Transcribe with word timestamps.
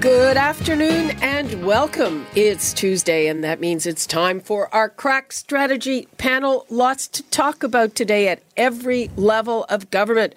Good 0.00 0.36
afternoon 0.36 1.12
and 1.22 1.64
welcome. 1.64 2.26
It's 2.34 2.74
Tuesday, 2.74 3.28
and 3.28 3.42
that 3.42 3.60
means 3.60 3.86
it's 3.86 4.06
time 4.06 4.40
for 4.40 4.72
our 4.74 4.90
crack 4.90 5.32
strategy 5.32 6.06
panel. 6.18 6.66
Lots 6.68 7.08
to 7.08 7.22
talk 7.24 7.62
about 7.62 7.94
today 7.94 8.28
at 8.28 8.42
every 8.58 9.10
level 9.16 9.64
of 9.70 9.90
government. 9.90 10.34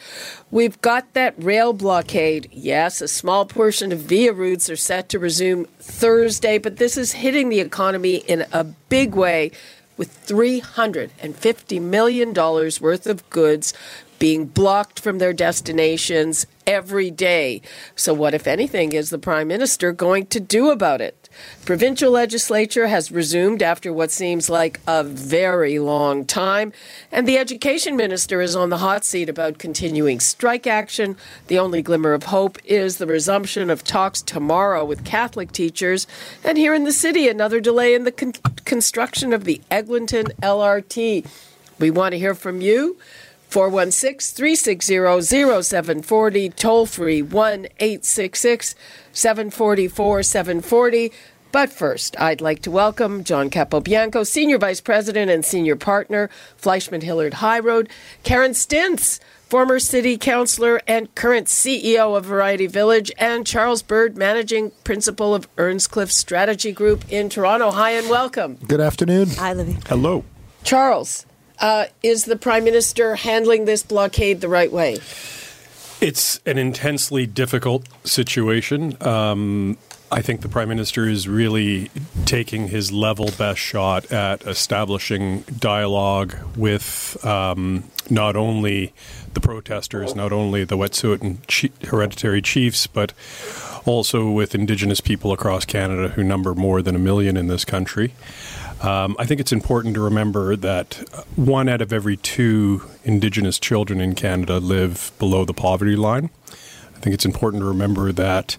We've 0.50 0.80
got 0.80 1.14
that 1.14 1.36
rail 1.38 1.73
blockade. 1.73 2.48
Yes, 2.53 3.02
a 3.02 3.08
small 3.09 3.45
portion 3.45 3.91
of 3.91 4.00
via 4.00 4.31
routes 4.31 4.70
are 4.70 4.77
set 4.77 5.09
to 5.09 5.20
resume 5.20 5.66
Thursday, 5.80 6.58
but 6.58 6.78
this 6.78 6.95
is 6.95 7.12
hitting 7.12 7.50
the 7.50 7.59
economy 7.59 8.16
in 8.16 8.45
a 8.53 8.64
big 8.64 9.14
way 9.14 9.52
with 9.99 10.26
$350 10.26 11.81
million 11.81 12.34
worth 12.34 13.05
of 13.05 13.30
goods 13.30 13.73
being 14.17 14.45
blocked 14.45 14.99
from 14.99 15.17
their 15.17 15.34
destinations 15.34 16.48
every 16.66 17.12
day. 17.12 17.62
So, 17.95 18.13
what, 18.13 18.34
if 18.34 18.48
anything, 18.48 18.94
is 18.94 19.09
the 19.09 19.20
Prime 19.20 19.49
Minister 19.49 19.91
going 19.91 20.27
to 20.27 20.39
do 20.39 20.70
about 20.70 21.02
it? 21.02 21.19
Provincial 21.66 22.11
legislature 22.11 22.88
has 22.88 23.11
resumed 23.11 23.61
after 23.61 23.93
what 23.93 24.11
seems 24.11 24.49
like 24.49 24.80
a 24.88 25.03
very 25.03 25.80
long 25.80 26.25
time, 26.25 26.73
and 27.11 27.27
the 27.27 27.38
Education 27.38 27.95
Minister 27.95 28.41
is 28.41 28.55
on 28.55 28.69
the 28.69 28.80
hot 28.80 29.05
seat 29.05 29.30
about 29.30 29.59
continuing 29.59 30.19
strike 30.19 30.66
action. 30.66 31.16
The 31.47 31.59
only 31.59 31.81
glimmer 31.81 32.14
of 32.14 32.23
hope 32.23 32.58
is 32.66 32.97
the 32.97 33.08
resumption 33.08 33.69
of 33.69 33.83
talks 33.83 34.22
tomorrow 34.22 34.83
with 34.83 35.05
Catholic 35.05 35.52
teachers, 35.52 36.08
and 36.44 36.58
here 36.58 36.73
in 36.73 36.83
the 36.83 36.91
city, 36.91 37.27
another 37.27 37.59
delay 37.59 37.94
in 37.94 38.03
the 38.03 38.11
con- 38.11 38.33
construction 38.66 39.33
of 39.33 39.44
the 39.44 39.61
Eglinton 39.69 40.27
LRT. 40.42 41.25
We 41.80 41.92
want 41.92 42.14
to 42.14 42.19
hear 42.19 42.36
from 42.36 42.61
you. 42.61 42.97
416 43.50 44.36
360 44.36 45.22
0740, 45.22 46.50
toll 46.52 46.86
free 46.86 47.22
1 47.22 47.66
866 47.80 48.75
744 49.11 50.23
740. 50.23 51.11
But 51.52 51.72
first, 51.72 52.20
I'd 52.20 52.42
like 52.42 52.61
to 52.61 52.72
welcome 52.72 53.23
John 53.23 53.50
Capobianco, 53.50 54.25
Senior 54.25 54.59
Vice 54.59 54.81
President 54.81 55.31
and 55.31 55.44
Senior 55.44 55.75
Partner, 55.75 56.30
FleishmanHillard 56.61 57.33
HighRoad, 57.33 57.89
Karen 58.22 58.52
Stintz, 58.52 59.20
former 59.50 59.80
City 59.80 60.16
Councillor 60.16 60.80
and 60.88 61.14
current 61.16 61.47
CEO 61.47 62.16
of 62.16 62.25
Variety 62.25 62.67
Village, 62.67 63.11
and 63.17 63.47
Charles 63.47 63.81
Bird, 63.81 64.16
Managing 64.16 64.72
Principal 64.83 65.33
of 65.33 65.47
Earnscliffe 65.58 66.11
Strategy 66.11 66.72
Group 66.72 67.03
in 67.09 67.30
Toronto. 67.30 67.72
Hi 67.72 67.92
and 67.92 68.08
welcome. 68.11 68.59
Good 68.67 68.81
afternoon. 68.81 69.30
Hi, 69.31 69.53
Libby. 69.53 69.77
Hello. 69.88 70.23
Charles, 70.64 71.25
uh, 71.59 71.85
is 72.03 72.25
the 72.25 72.35
Prime 72.35 72.63
Minister 72.63 73.15
handling 73.15 73.65
this 73.65 73.83
blockade 73.83 74.41
the 74.41 74.49
right 74.49 74.71
way? 74.71 74.97
It's 76.02 76.39
an 76.45 76.57
intensely 76.57 77.25
difficult 77.25 77.85
situation. 78.05 78.95
Um, 79.05 79.77
I 80.11 80.21
think 80.21 80.41
the 80.41 80.49
Prime 80.49 80.69
Minister 80.69 81.07
is 81.07 81.27
really 81.27 81.91
taking 82.25 82.69
his 82.69 82.91
level 82.91 83.30
best 83.37 83.59
shot 83.59 84.11
at 84.11 84.41
establishing 84.47 85.41
dialogue 85.41 86.35
with 86.55 87.23
um, 87.23 87.83
not 88.09 88.35
only 88.35 88.93
the 89.33 89.39
protesters, 89.39 90.15
not 90.15 90.31
only 90.31 90.64
the 90.64 90.77
Wet'suwet'en 90.77 91.86
hereditary 91.87 92.42
chiefs, 92.42 92.87
but 92.87 93.14
also 93.86 94.31
with 94.31 94.55
Indigenous 94.55 94.99
people 94.99 95.31
across 95.31 95.64
Canada 95.65 96.09
who 96.09 96.23
number 96.23 96.55
more 96.55 96.81
than 96.81 96.95
a 96.95 96.99
million 96.99 97.37
in 97.37 97.48
this 97.48 97.64
country. 97.64 98.14
Um, 98.82 99.16
I 99.20 99.26
think 99.26 99.42
it's 99.42 99.52
important 99.52 99.94
to 99.95 100.02
remember 100.02 100.56
that 100.56 100.95
one 101.36 101.67
out 101.67 101.82
of 101.82 101.92
every 101.92 102.16
two 102.16 102.84
Indigenous 103.04 103.60
children 103.60 104.00
in 104.00 104.16
Canada 104.16 104.60
live 104.60 105.12
below 105.20 105.44
the 105.44 105.54
poverty 105.54 105.98
line. 105.98 106.30
I 106.95 107.00
think 107.00 107.14
it's 107.14 107.26
important 107.26 107.62
to 107.62 107.67
remember 107.67 108.12
that 108.14 108.56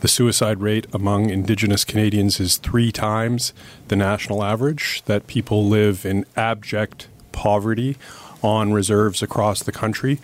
the 0.00 0.08
suicide 0.08 0.60
rate 0.60 0.86
among 0.92 1.30
Indigenous 1.30 1.84
Canadians 1.84 2.40
is 2.40 2.58
three 2.58 2.92
times 2.92 3.54
the 3.88 3.96
national 3.96 4.44
average, 4.44 5.02
that 5.06 5.26
people 5.26 5.66
live 5.66 6.04
in 6.04 6.26
abject 6.36 7.08
poverty 7.32 7.96
on 8.42 8.74
reserves 8.74 9.22
across 9.22 9.62
the 9.62 9.72
country, 9.72 10.20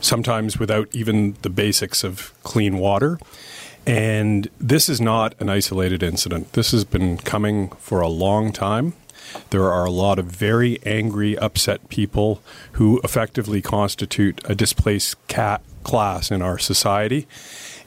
sometimes 0.00 0.58
without 0.60 0.88
even 0.92 1.36
the 1.42 1.50
basics 1.50 2.04
of 2.04 2.32
clean 2.44 2.78
water. 2.78 3.18
And 3.86 4.48
this 4.58 4.88
is 4.88 5.00
not 5.00 5.34
an 5.40 5.48
isolated 5.48 6.02
incident. 6.02 6.52
This 6.54 6.72
has 6.72 6.84
been 6.84 7.18
coming 7.18 7.70
for 7.78 8.00
a 8.00 8.08
long 8.08 8.52
time. 8.52 8.94
There 9.50 9.70
are 9.70 9.84
a 9.84 9.90
lot 9.90 10.18
of 10.18 10.26
very 10.26 10.78
angry, 10.84 11.38
upset 11.38 11.88
people 11.88 12.42
who 12.72 13.00
effectively 13.04 13.62
constitute 13.62 14.40
a 14.44 14.54
displaced 14.54 15.24
cat 15.28 15.62
class 15.84 16.30
in 16.30 16.42
our 16.42 16.58
society. 16.58 17.26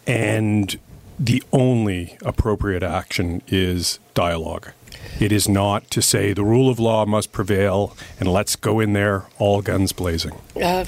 And 0.08 0.80
the 1.20 1.44
only 1.52 2.18
appropriate 2.24 2.84
action 2.84 3.42
is 3.48 4.00
dialogue. 4.14 4.72
It 5.20 5.32
is 5.32 5.50
not 5.50 5.90
to 5.92 6.02
say 6.02 6.34
the 6.34 6.44
rule 6.44 6.70
of 6.70 6.80
law 6.80 7.06
must 7.06 7.32
prevail 7.32 7.96
and 8.20 8.32
let's 8.32 8.56
go 8.56 8.80
in 8.80 8.94
there 8.94 9.26
all 9.38 9.62
guns 9.62 9.92
blazing. 9.92 10.34
Uh, 10.56 10.86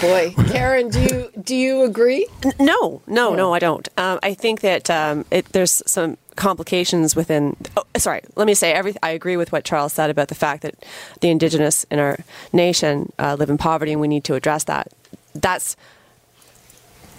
boy, 0.00 0.32
Karen, 0.48 0.90
do 0.90 1.00
you 1.00 1.30
do 1.42 1.56
you 1.56 1.82
agree? 1.82 2.26
No, 2.58 3.02
no, 3.06 3.34
no, 3.34 3.52
I 3.54 3.58
don't. 3.58 3.88
Um, 3.96 4.18
I 4.22 4.34
think 4.34 4.60
that 4.60 4.88
um, 4.90 5.24
it, 5.30 5.46
there's 5.46 5.82
some 5.86 6.16
complications 6.36 7.16
within. 7.16 7.56
Oh, 7.76 7.84
sorry, 7.96 8.22
let 8.36 8.46
me 8.46 8.54
say 8.54 8.72
every. 8.72 8.94
I 9.02 9.10
agree 9.10 9.36
with 9.36 9.50
what 9.50 9.64
Charles 9.64 9.92
said 9.92 10.08
about 10.08 10.28
the 10.28 10.34
fact 10.34 10.62
that 10.62 10.74
the 11.20 11.28
indigenous 11.28 11.84
in 11.90 11.98
our 11.98 12.18
nation 12.52 13.12
uh, 13.18 13.36
live 13.38 13.50
in 13.50 13.58
poverty, 13.58 13.92
and 13.92 14.00
we 14.00 14.08
need 14.08 14.24
to 14.24 14.34
address 14.34 14.64
that. 14.64 14.88
That's 15.34 15.76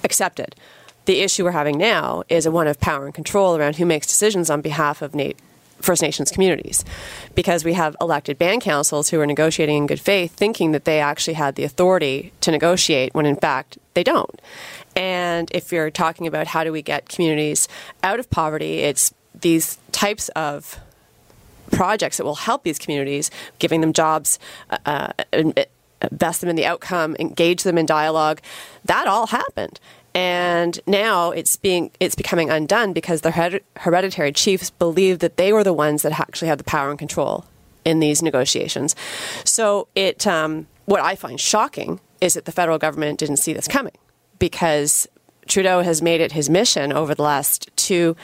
accepted. 0.03 0.55
The 1.05 1.21
issue 1.21 1.43
we're 1.43 1.51
having 1.51 1.77
now 1.77 2.23
is 2.29 2.45
a 2.45 2.51
one 2.51 2.67
of 2.67 2.79
power 2.79 3.05
and 3.05 3.13
control 3.13 3.55
around 3.57 3.77
who 3.77 3.85
makes 3.85 4.07
decisions 4.07 4.49
on 4.49 4.61
behalf 4.61 5.01
of 5.01 5.15
Nate 5.15 5.37
First 5.81 6.01
Nations 6.01 6.31
communities 6.31 6.83
because 7.35 7.63
we 7.63 7.73
have 7.73 7.95
elected 8.01 8.37
band 8.37 8.61
councils 8.61 9.09
who 9.09 9.19
are 9.19 9.25
negotiating 9.25 9.77
in 9.77 9.87
good 9.87 9.99
faith, 9.99 10.33
thinking 10.33 10.71
that 10.71 10.85
they 10.85 10.99
actually 10.99 11.35
had 11.35 11.55
the 11.55 11.63
authority 11.63 12.33
to 12.41 12.51
negotiate 12.51 13.13
when 13.13 13.25
in 13.25 13.35
fact 13.35 13.77
they 13.93 14.03
don't. 14.03 14.41
And 14.95 15.49
if 15.53 15.71
you're 15.71 15.91
talking 15.91 16.27
about 16.27 16.47
how 16.47 16.63
do 16.63 16.71
we 16.71 16.81
get 16.81 17.09
communities 17.09 17.67
out 18.03 18.19
of 18.19 18.29
poverty, 18.29 18.79
it's 18.79 19.13
these 19.33 19.77
types 19.91 20.29
of 20.29 20.79
projects 21.71 22.17
that 22.17 22.23
will 22.23 22.35
help 22.35 22.63
these 22.63 22.79
communities, 22.79 23.31
giving 23.59 23.81
them 23.81 23.93
jobs, 23.93 24.39
uh, 24.69 24.77
uh 24.85 25.53
invest 26.01 26.41
them 26.41 26.49
in 26.49 26.55
the 26.55 26.65
outcome, 26.65 27.15
engage 27.19 27.63
them 27.63 27.77
in 27.77 27.85
dialogue. 27.85 28.41
That 28.85 29.07
all 29.07 29.27
happened 29.27 29.79
and 30.13 30.79
now 30.87 31.31
it's 31.31 31.55
being 31.55 31.91
it's 31.99 32.15
becoming 32.15 32.49
undone 32.49 32.93
because 32.93 33.21
the 33.21 33.61
hereditary 33.77 34.31
chiefs 34.31 34.69
believe 34.69 35.19
that 35.19 35.37
they 35.37 35.53
were 35.53 35.63
the 35.63 35.73
ones 35.73 36.01
that 36.01 36.19
actually 36.19 36.47
have 36.47 36.57
the 36.57 36.63
power 36.63 36.89
and 36.89 36.99
control 36.99 37.45
in 37.85 37.99
these 37.99 38.21
negotiations. 38.21 38.95
So 39.43 39.87
it 39.95 40.25
um, 40.25 40.67
what 40.85 41.01
I 41.01 41.15
find 41.15 41.39
shocking 41.39 41.99
is 42.21 42.33
that 42.33 42.45
the 42.45 42.51
federal 42.51 42.77
government 42.77 43.19
didn't 43.19 43.37
see 43.37 43.53
this 43.53 43.67
coming 43.67 43.95
because 44.39 45.07
Trudeau 45.47 45.81
has 45.81 46.01
made 46.01 46.21
it 46.21 46.31
his 46.31 46.49
mission 46.49 46.93
over 46.93 47.15
the 47.15 47.23
last 47.23 47.69
two 47.75 48.15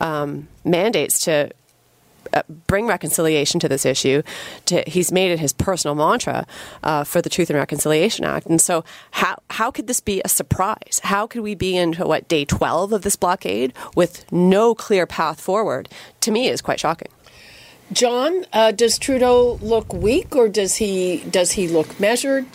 um, 0.00 0.48
mandates 0.64 1.20
to 1.24 1.50
bring 2.66 2.86
reconciliation 2.86 3.60
to 3.60 3.68
this 3.68 3.84
issue. 3.84 4.22
To, 4.66 4.82
he's 4.86 5.12
made 5.12 5.30
it 5.30 5.38
his 5.38 5.52
personal 5.52 5.94
mantra 5.94 6.46
uh, 6.82 7.04
for 7.04 7.22
the 7.22 7.28
Truth 7.28 7.50
and 7.50 7.58
Reconciliation 7.58 8.24
Act. 8.24 8.46
And 8.46 8.60
so, 8.60 8.84
how 9.12 9.36
how 9.50 9.70
could 9.70 9.86
this 9.86 10.00
be 10.00 10.22
a 10.24 10.28
surprise? 10.28 11.00
How 11.04 11.26
could 11.26 11.42
we 11.42 11.54
be 11.54 11.76
into 11.76 12.06
what 12.06 12.28
day 12.28 12.44
twelve 12.44 12.92
of 12.92 13.02
this 13.02 13.16
blockade 13.16 13.72
with 13.94 14.30
no 14.32 14.74
clear 14.74 15.06
path 15.06 15.40
forward? 15.40 15.88
To 16.20 16.30
me, 16.30 16.48
is 16.48 16.62
quite 16.62 16.80
shocking. 16.80 17.08
John, 17.92 18.46
uh, 18.52 18.72
does 18.72 18.98
Trudeau 18.98 19.58
look 19.60 19.92
weak, 19.92 20.34
or 20.34 20.48
does 20.48 20.76
he 20.76 21.18
does 21.30 21.52
he 21.52 21.68
look 21.68 22.00
measured? 22.00 22.46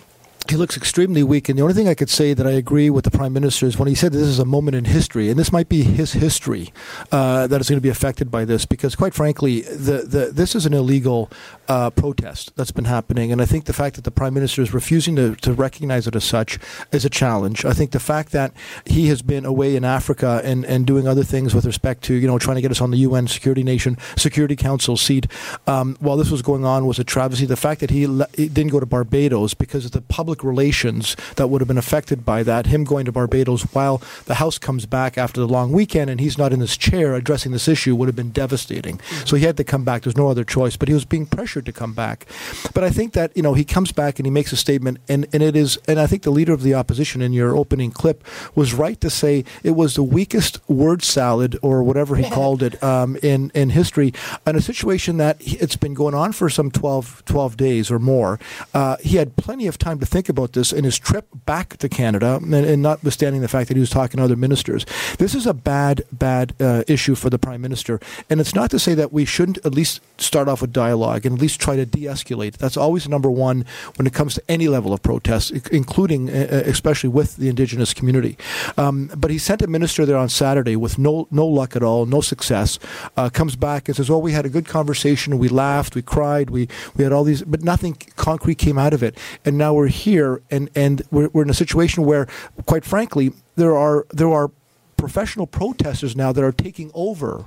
He 0.50 0.56
looks 0.56 0.78
extremely 0.78 1.24
weak. 1.24 1.50
And 1.50 1.58
the 1.58 1.64
only 1.64 1.74
thing 1.74 1.88
I 1.90 1.94
could 1.94 2.10
say 2.10 2.34
that 2.34 2.48
I 2.48 2.52
agree 2.52 2.90
with 2.90 3.04
the 3.04 3.12
prime 3.12 3.34
minister 3.34 3.66
is 3.66 3.78
when 3.78 3.88
he 3.88 3.96
said 3.96 4.14
this 4.14 4.22
is 4.22 4.40
a 4.40 4.46
moment 4.46 4.76
in 4.76 4.86
history, 4.86 5.30
and 5.30 5.38
this 5.38 5.52
might 5.52 5.68
be 5.68 5.84
his 5.84 6.14
history 6.14 6.72
uh, 7.12 7.48
that 7.48 7.60
is 7.60 7.70
going 7.70 7.78
to 7.78 7.82
be 7.82 7.90
affected 7.90 8.32
by 8.32 8.46
this, 8.46 8.66
because 8.66 8.96
quite 8.96 9.14
frankly, 9.14 9.62
the, 9.62 10.06
the 10.08 10.32
this 10.32 10.56
is 10.56 10.66
an 10.66 10.74
illegal 10.74 11.30
uh, 11.68 11.90
protest 11.90 12.56
that's 12.56 12.72
been 12.72 12.86
happening. 12.86 13.32
And 13.32 13.42
I 13.42 13.46
think 13.46 13.66
the 13.66 13.74
fact 13.74 13.96
that 13.96 14.04
the 14.04 14.12
prime 14.12 14.34
minister 14.34 14.62
is 14.62 14.74
refusing 14.74 15.16
to, 15.18 15.36
to 15.38 15.54
recognize 15.54 16.08
it 16.08 16.16
as 16.16 16.24
such 16.24 16.60
is 16.92 17.06
a 17.06 17.10
challenge. 17.10 17.66
I 17.66 17.74
think 17.74 17.92
the 17.92 18.00
fact 18.00 18.32
that 18.32 18.54
he 18.86 19.08
has 19.08 19.22
been 19.22 19.46
away 19.46 19.76
in 19.76 19.84
Africa 19.84 20.42
and, 20.44 20.66
and 20.66 20.86
doing 20.86 21.08
other 21.08 21.24
things 21.24 21.54
with 21.54 21.66
respect 21.66 22.04
to 22.04 22.14
you 22.14 22.28
know 22.28 22.40
trying 22.40 22.56
to 22.56 22.62
get 22.62 22.72
us 22.72 22.82
on 22.82 22.92
the 22.92 22.98
UN 22.98 23.28
Security 23.28 23.64
Nation 23.64 23.98
Security 24.16 24.56
Council 24.56 24.98
seat 24.98 25.28
um, 25.66 25.98
while 26.00 26.18
this 26.18 26.32
was 26.32 26.42
going 26.42 26.66
on 26.66 26.86
was 26.86 27.00
a 27.00 27.04
travesty. 27.04 27.46
The 27.46 27.56
fact 27.56 27.82
that 27.82 27.90
he, 27.90 28.08
le- 28.08 28.28
he 28.34 28.48
didn't 28.48 28.72
go 28.72 28.80
to 28.80 28.86
Barbados 28.86 29.54
because 29.54 29.86
of 29.86 29.92
the 29.92 30.02
public 30.02 30.44
relations 30.44 31.16
that 31.36 31.48
would 31.48 31.62
have 31.62 31.68
been 31.68 31.78
affected 31.78 32.26
by 32.26 32.44
that, 32.44 32.68
him 32.68 32.84
going 32.84 33.06
to 33.06 33.12
Barbados 33.12 33.64
while 33.74 34.02
the 34.26 34.36
House 34.36 34.58
comes 34.58 34.86
back 34.86 35.18
after 35.18 35.40
the 35.40 35.48
long 35.48 35.72
weekend 35.72 36.10
and 36.10 36.20
he's 36.20 36.38
not 36.38 36.54
in 36.54 36.60
this 36.60 36.78
chair 36.78 37.16
addressing 37.16 37.52
this 37.52 37.68
issue 37.68 37.96
would 37.96 38.08
have 38.08 38.16
been 38.16 38.32
devastating. 38.32 39.00
So 39.26 39.36
he 39.36 39.46
had 39.46 39.58
to 39.58 39.64
come 39.64 39.84
back. 39.84 40.04
There's 40.04 40.18
no 40.18 40.30
other 40.30 40.44
choice, 40.44 40.78
but 40.78 40.88
he 40.88 40.94
was 40.94 41.06
being 41.06 41.26
pressured 41.26 41.57
to 41.66 41.72
come 41.72 41.94
back. 41.94 42.26
But 42.74 42.84
I 42.84 42.90
think 42.90 43.14
that 43.14 43.36
you 43.36 43.44
know 43.44 43.54
he 43.54 43.64
comes 43.64 43.92
back 43.92 44.20
and 44.20 44.26
he 44.26 44.32
makes 44.32 44.52
a 44.52 44.58
statement, 44.58 45.00
and, 45.08 45.28
and 45.34 45.44
it 45.44 45.56
is, 45.56 45.78
and 45.88 46.00
I 46.00 46.08
think 46.08 46.24
the 46.24 46.32
leader 46.32 46.54
of 46.54 46.62
the 46.62 46.74
opposition 46.74 47.22
in 47.22 47.34
your 47.34 47.56
opening 47.56 47.92
clip 47.92 48.24
was 48.56 48.74
right 48.74 49.00
to 49.02 49.10
say 49.10 49.44
it 49.64 49.72
was 49.72 49.96
the 49.96 50.04
weakest 50.04 50.60
word 50.70 51.04
salad 51.04 51.58
or 51.62 51.84
whatever 51.84 52.16
he 52.16 52.30
called 52.38 52.64
it 52.64 52.82
um, 52.84 53.18
in 53.24 53.52
in 53.54 53.72
history, 53.72 54.14
in 54.46 54.56
a 54.56 54.62
situation 54.62 55.18
that 55.18 55.38
it's 55.40 55.76
been 55.76 55.94
going 55.94 56.14
on 56.14 56.32
for 56.32 56.50
some 56.50 56.72
12, 56.72 57.24
12 57.26 57.58
days 57.58 57.92
or 57.92 58.00
more. 58.00 58.40
Uh, 58.74 58.98
he 58.98 59.18
had 59.18 59.36
plenty 59.36 59.68
of 59.68 59.78
time 59.78 60.00
to 60.00 60.06
think 60.06 60.30
about 60.30 60.54
this 60.54 60.72
in 60.72 60.84
his 60.84 60.98
trip 60.98 61.28
back 61.46 61.78
to 61.78 61.90
Canada, 61.90 62.40
and, 62.42 62.54
and 62.54 62.82
notwithstanding 62.82 63.42
the 63.42 63.48
fact 63.48 63.68
that 63.68 63.76
he 63.76 63.82
was 63.82 63.90
talking 63.90 64.18
to 64.18 64.24
other 64.24 64.36
ministers. 64.36 64.86
This 65.18 65.34
is 65.34 65.46
a 65.48 65.54
bad, 65.54 66.04
bad 66.12 66.54
uh, 66.60 66.84
issue 66.88 67.16
for 67.16 67.30
the 67.30 67.40
prime 67.40 67.62
minister, 67.62 68.00
and 68.30 68.40
it's 68.40 68.54
not 68.54 68.70
to 68.72 68.80
say 68.80 68.94
that 68.94 69.14
we 69.14 69.26
shouldn't 69.26 69.58
at 69.66 69.74
least 69.74 70.02
start 70.20 70.48
off 70.48 70.62
with 70.62 70.74
dialogue 70.74 71.26
and 71.26 71.36
at 71.36 71.42
least 71.42 71.47
try 71.56 71.76
to 71.76 71.86
de-escalate. 71.86 72.58
That's 72.58 72.78
always 72.78 73.08
number 73.08 73.30
one 73.30 73.66
when 73.96 74.08
it 74.08 74.14
comes 74.14 74.34
to 74.36 74.44
any 74.50 74.68
level 74.68 74.94
of 74.94 75.02
protest, 75.02 75.52
including 75.72 76.30
uh, 76.30 76.34
uh, 76.34 76.56
especially 76.66 77.10
with 77.10 77.38
the 77.38 77.48
indigenous 77.50 77.94
community. 77.94 78.38
Um, 78.78 79.12
but 79.16 79.32
he 79.32 79.38
sent 79.38 79.62
a 79.62 79.68
minister 79.68 80.06
there 80.06 80.18
on 80.18 80.30
Saturday 80.30 80.76
with 80.76 80.98
no 80.98 81.28
no 81.32 81.46
luck 81.46 81.76
at 81.76 81.84
all, 81.84 82.06
no 82.06 82.22
success. 82.22 82.80
Uh, 83.16 83.30
comes 83.30 83.56
back 83.56 83.88
and 83.88 83.96
says, 83.96 84.10
"Well, 84.10 84.22
we 84.22 84.32
had 84.32 84.46
a 84.46 84.50
good 84.50 84.66
conversation. 84.66 85.38
We 85.38 85.50
laughed, 85.50 85.96
we 85.96 86.02
cried, 86.02 86.50
we 86.50 86.68
we 86.96 87.04
had 87.04 87.14
all 87.14 87.24
these, 87.24 87.44
but 87.44 87.64
nothing 87.64 87.96
concrete 88.16 88.58
came 88.58 88.78
out 88.78 88.94
of 88.94 89.04
it. 89.04 89.18
And 89.46 89.58
now 89.58 89.74
we're 89.74 89.88
here, 89.88 90.42
and 90.50 90.70
and 90.76 91.04
we're, 91.12 91.30
we're 91.30 91.44
in 91.44 91.50
a 91.50 91.54
situation 91.54 92.06
where, 92.06 92.28
quite 92.66 92.86
frankly, 92.86 93.32
there 93.56 93.76
are 93.76 94.06
there 94.12 94.32
are 94.32 94.52
professional 94.98 95.46
protesters 95.46 96.16
now 96.16 96.32
that 96.32 96.44
are 96.44 96.52
taking 96.52 96.92
over 96.94 97.46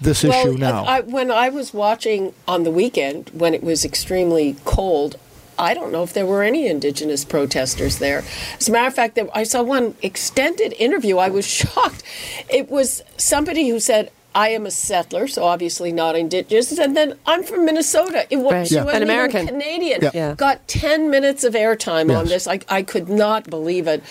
this 0.00 0.24
well, 0.24 0.48
issue 0.48 0.58
now. 0.58 0.84
I, 0.84 1.00
when 1.00 1.30
I 1.30 1.48
was 1.48 1.74
watching 1.74 2.32
on 2.46 2.64
the 2.64 2.70
weekend 2.70 3.30
when 3.32 3.54
it 3.54 3.62
was 3.62 3.84
extremely 3.84 4.56
cold, 4.64 5.16
I 5.58 5.74
don't 5.74 5.90
know 5.90 6.04
if 6.04 6.12
there 6.12 6.26
were 6.26 6.42
any 6.42 6.68
indigenous 6.68 7.24
protesters 7.24 7.98
there. 7.98 8.22
As 8.58 8.68
a 8.68 8.72
matter 8.72 8.86
of 8.86 8.94
fact, 8.94 9.18
I 9.34 9.42
saw 9.42 9.62
one 9.62 9.96
extended 10.02 10.72
interview. 10.74 11.18
I 11.18 11.28
was 11.28 11.46
shocked. 11.48 12.02
It 12.48 12.68
was 12.70 13.02
somebody 13.16 13.68
who 13.68 13.80
said, 13.80 14.10
I 14.34 14.50
am 14.50 14.66
a 14.66 14.70
settler, 14.70 15.26
so 15.26 15.42
obviously 15.42 15.90
not 15.90 16.14
indigenous. 16.14 16.78
And 16.78 16.96
then 16.96 17.18
I'm 17.26 17.42
from 17.42 17.64
Minnesota. 17.64 18.26
It 18.30 18.36
was 18.36 18.52
right. 18.52 18.70
yeah. 18.70 18.84
an 18.84 19.02
American 19.02 19.48
Canadian. 19.48 20.00
Yeah. 20.02 20.10
Yeah. 20.14 20.34
Got 20.36 20.68
ten 20.68 21.10
minutes 21.10 21.42
of 21.42 21.54
airtime 21.54 22.08
yes. 22.08 22.16
on 22.16 22.26
this. 22.26 22.46
I, 22.46 22.60
I 22.68 22.82
could 22.82 23.08
not 23.08 23.50
believe 23.50 23.88
it. 23.88 24.02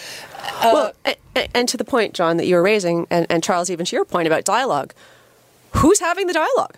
Uh, 0.62 0.72
well, 0.74 0.94
and, 1.36 1.50
and, 1.54 1.70
to 1.70 1.78
the 1.78 1.86
point, 1.86 2.14
John, 2.14 2.38
that 2.38 2.46
you 2.46 2.56
were 2.56 2.64
raising, 2.64 3.08
and, 3.10 3.28
and 3.30 3.44
Charles, 3.44 3.70
even 3.70 3.86
to 3.86 3.96
your 3.96 4.06
point 4.06 4.28
about 4.28 4.44
dialogue, 4.44 4.94
who's 5.78 6.00
having 6.00 6.28
the 6.28 6.34
dialogue? 6.34 6.78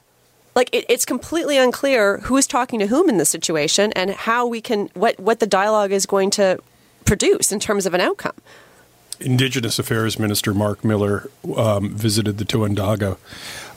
like 0.56 0.69
it, 0.74 0.86
it's 0.90 1.06
completely 1.06 1.57
unclear 1.57 2.18
who's 2.19 2.46
talking 2.46 2.80
to 2.80 2.88
whom 2.88 3.10
in 3.10 3.18
this 3.18 3.30
situation 3.30 3.94
and 3.94 4.12
how 4.12 4.46
we 4.46 4.60
can 4.62 4.90
what 4.94 5.19
what 5.19 5.40
the 5.40 5.48
dialogue 5.48 5.92
is 5.92 6.06
going 6.06 6.30
to 6.30 6.60
produce 7.06 7.51
in 7.51 7.60
terms 7.60 7.86
of 7.86 7.94
an 7.94 8.01
outcome. 8.01 8.36
Indigenous 9.19 9.80
Affairs 9.80 10.19
Minister 10.19 10.54
Mark 10.54 10.84
Miller 10.84 11.30
um, 11.57 11.90
visited 11.90 12.38
the 12.38 12.46
Tyendinaga 12.46 13.18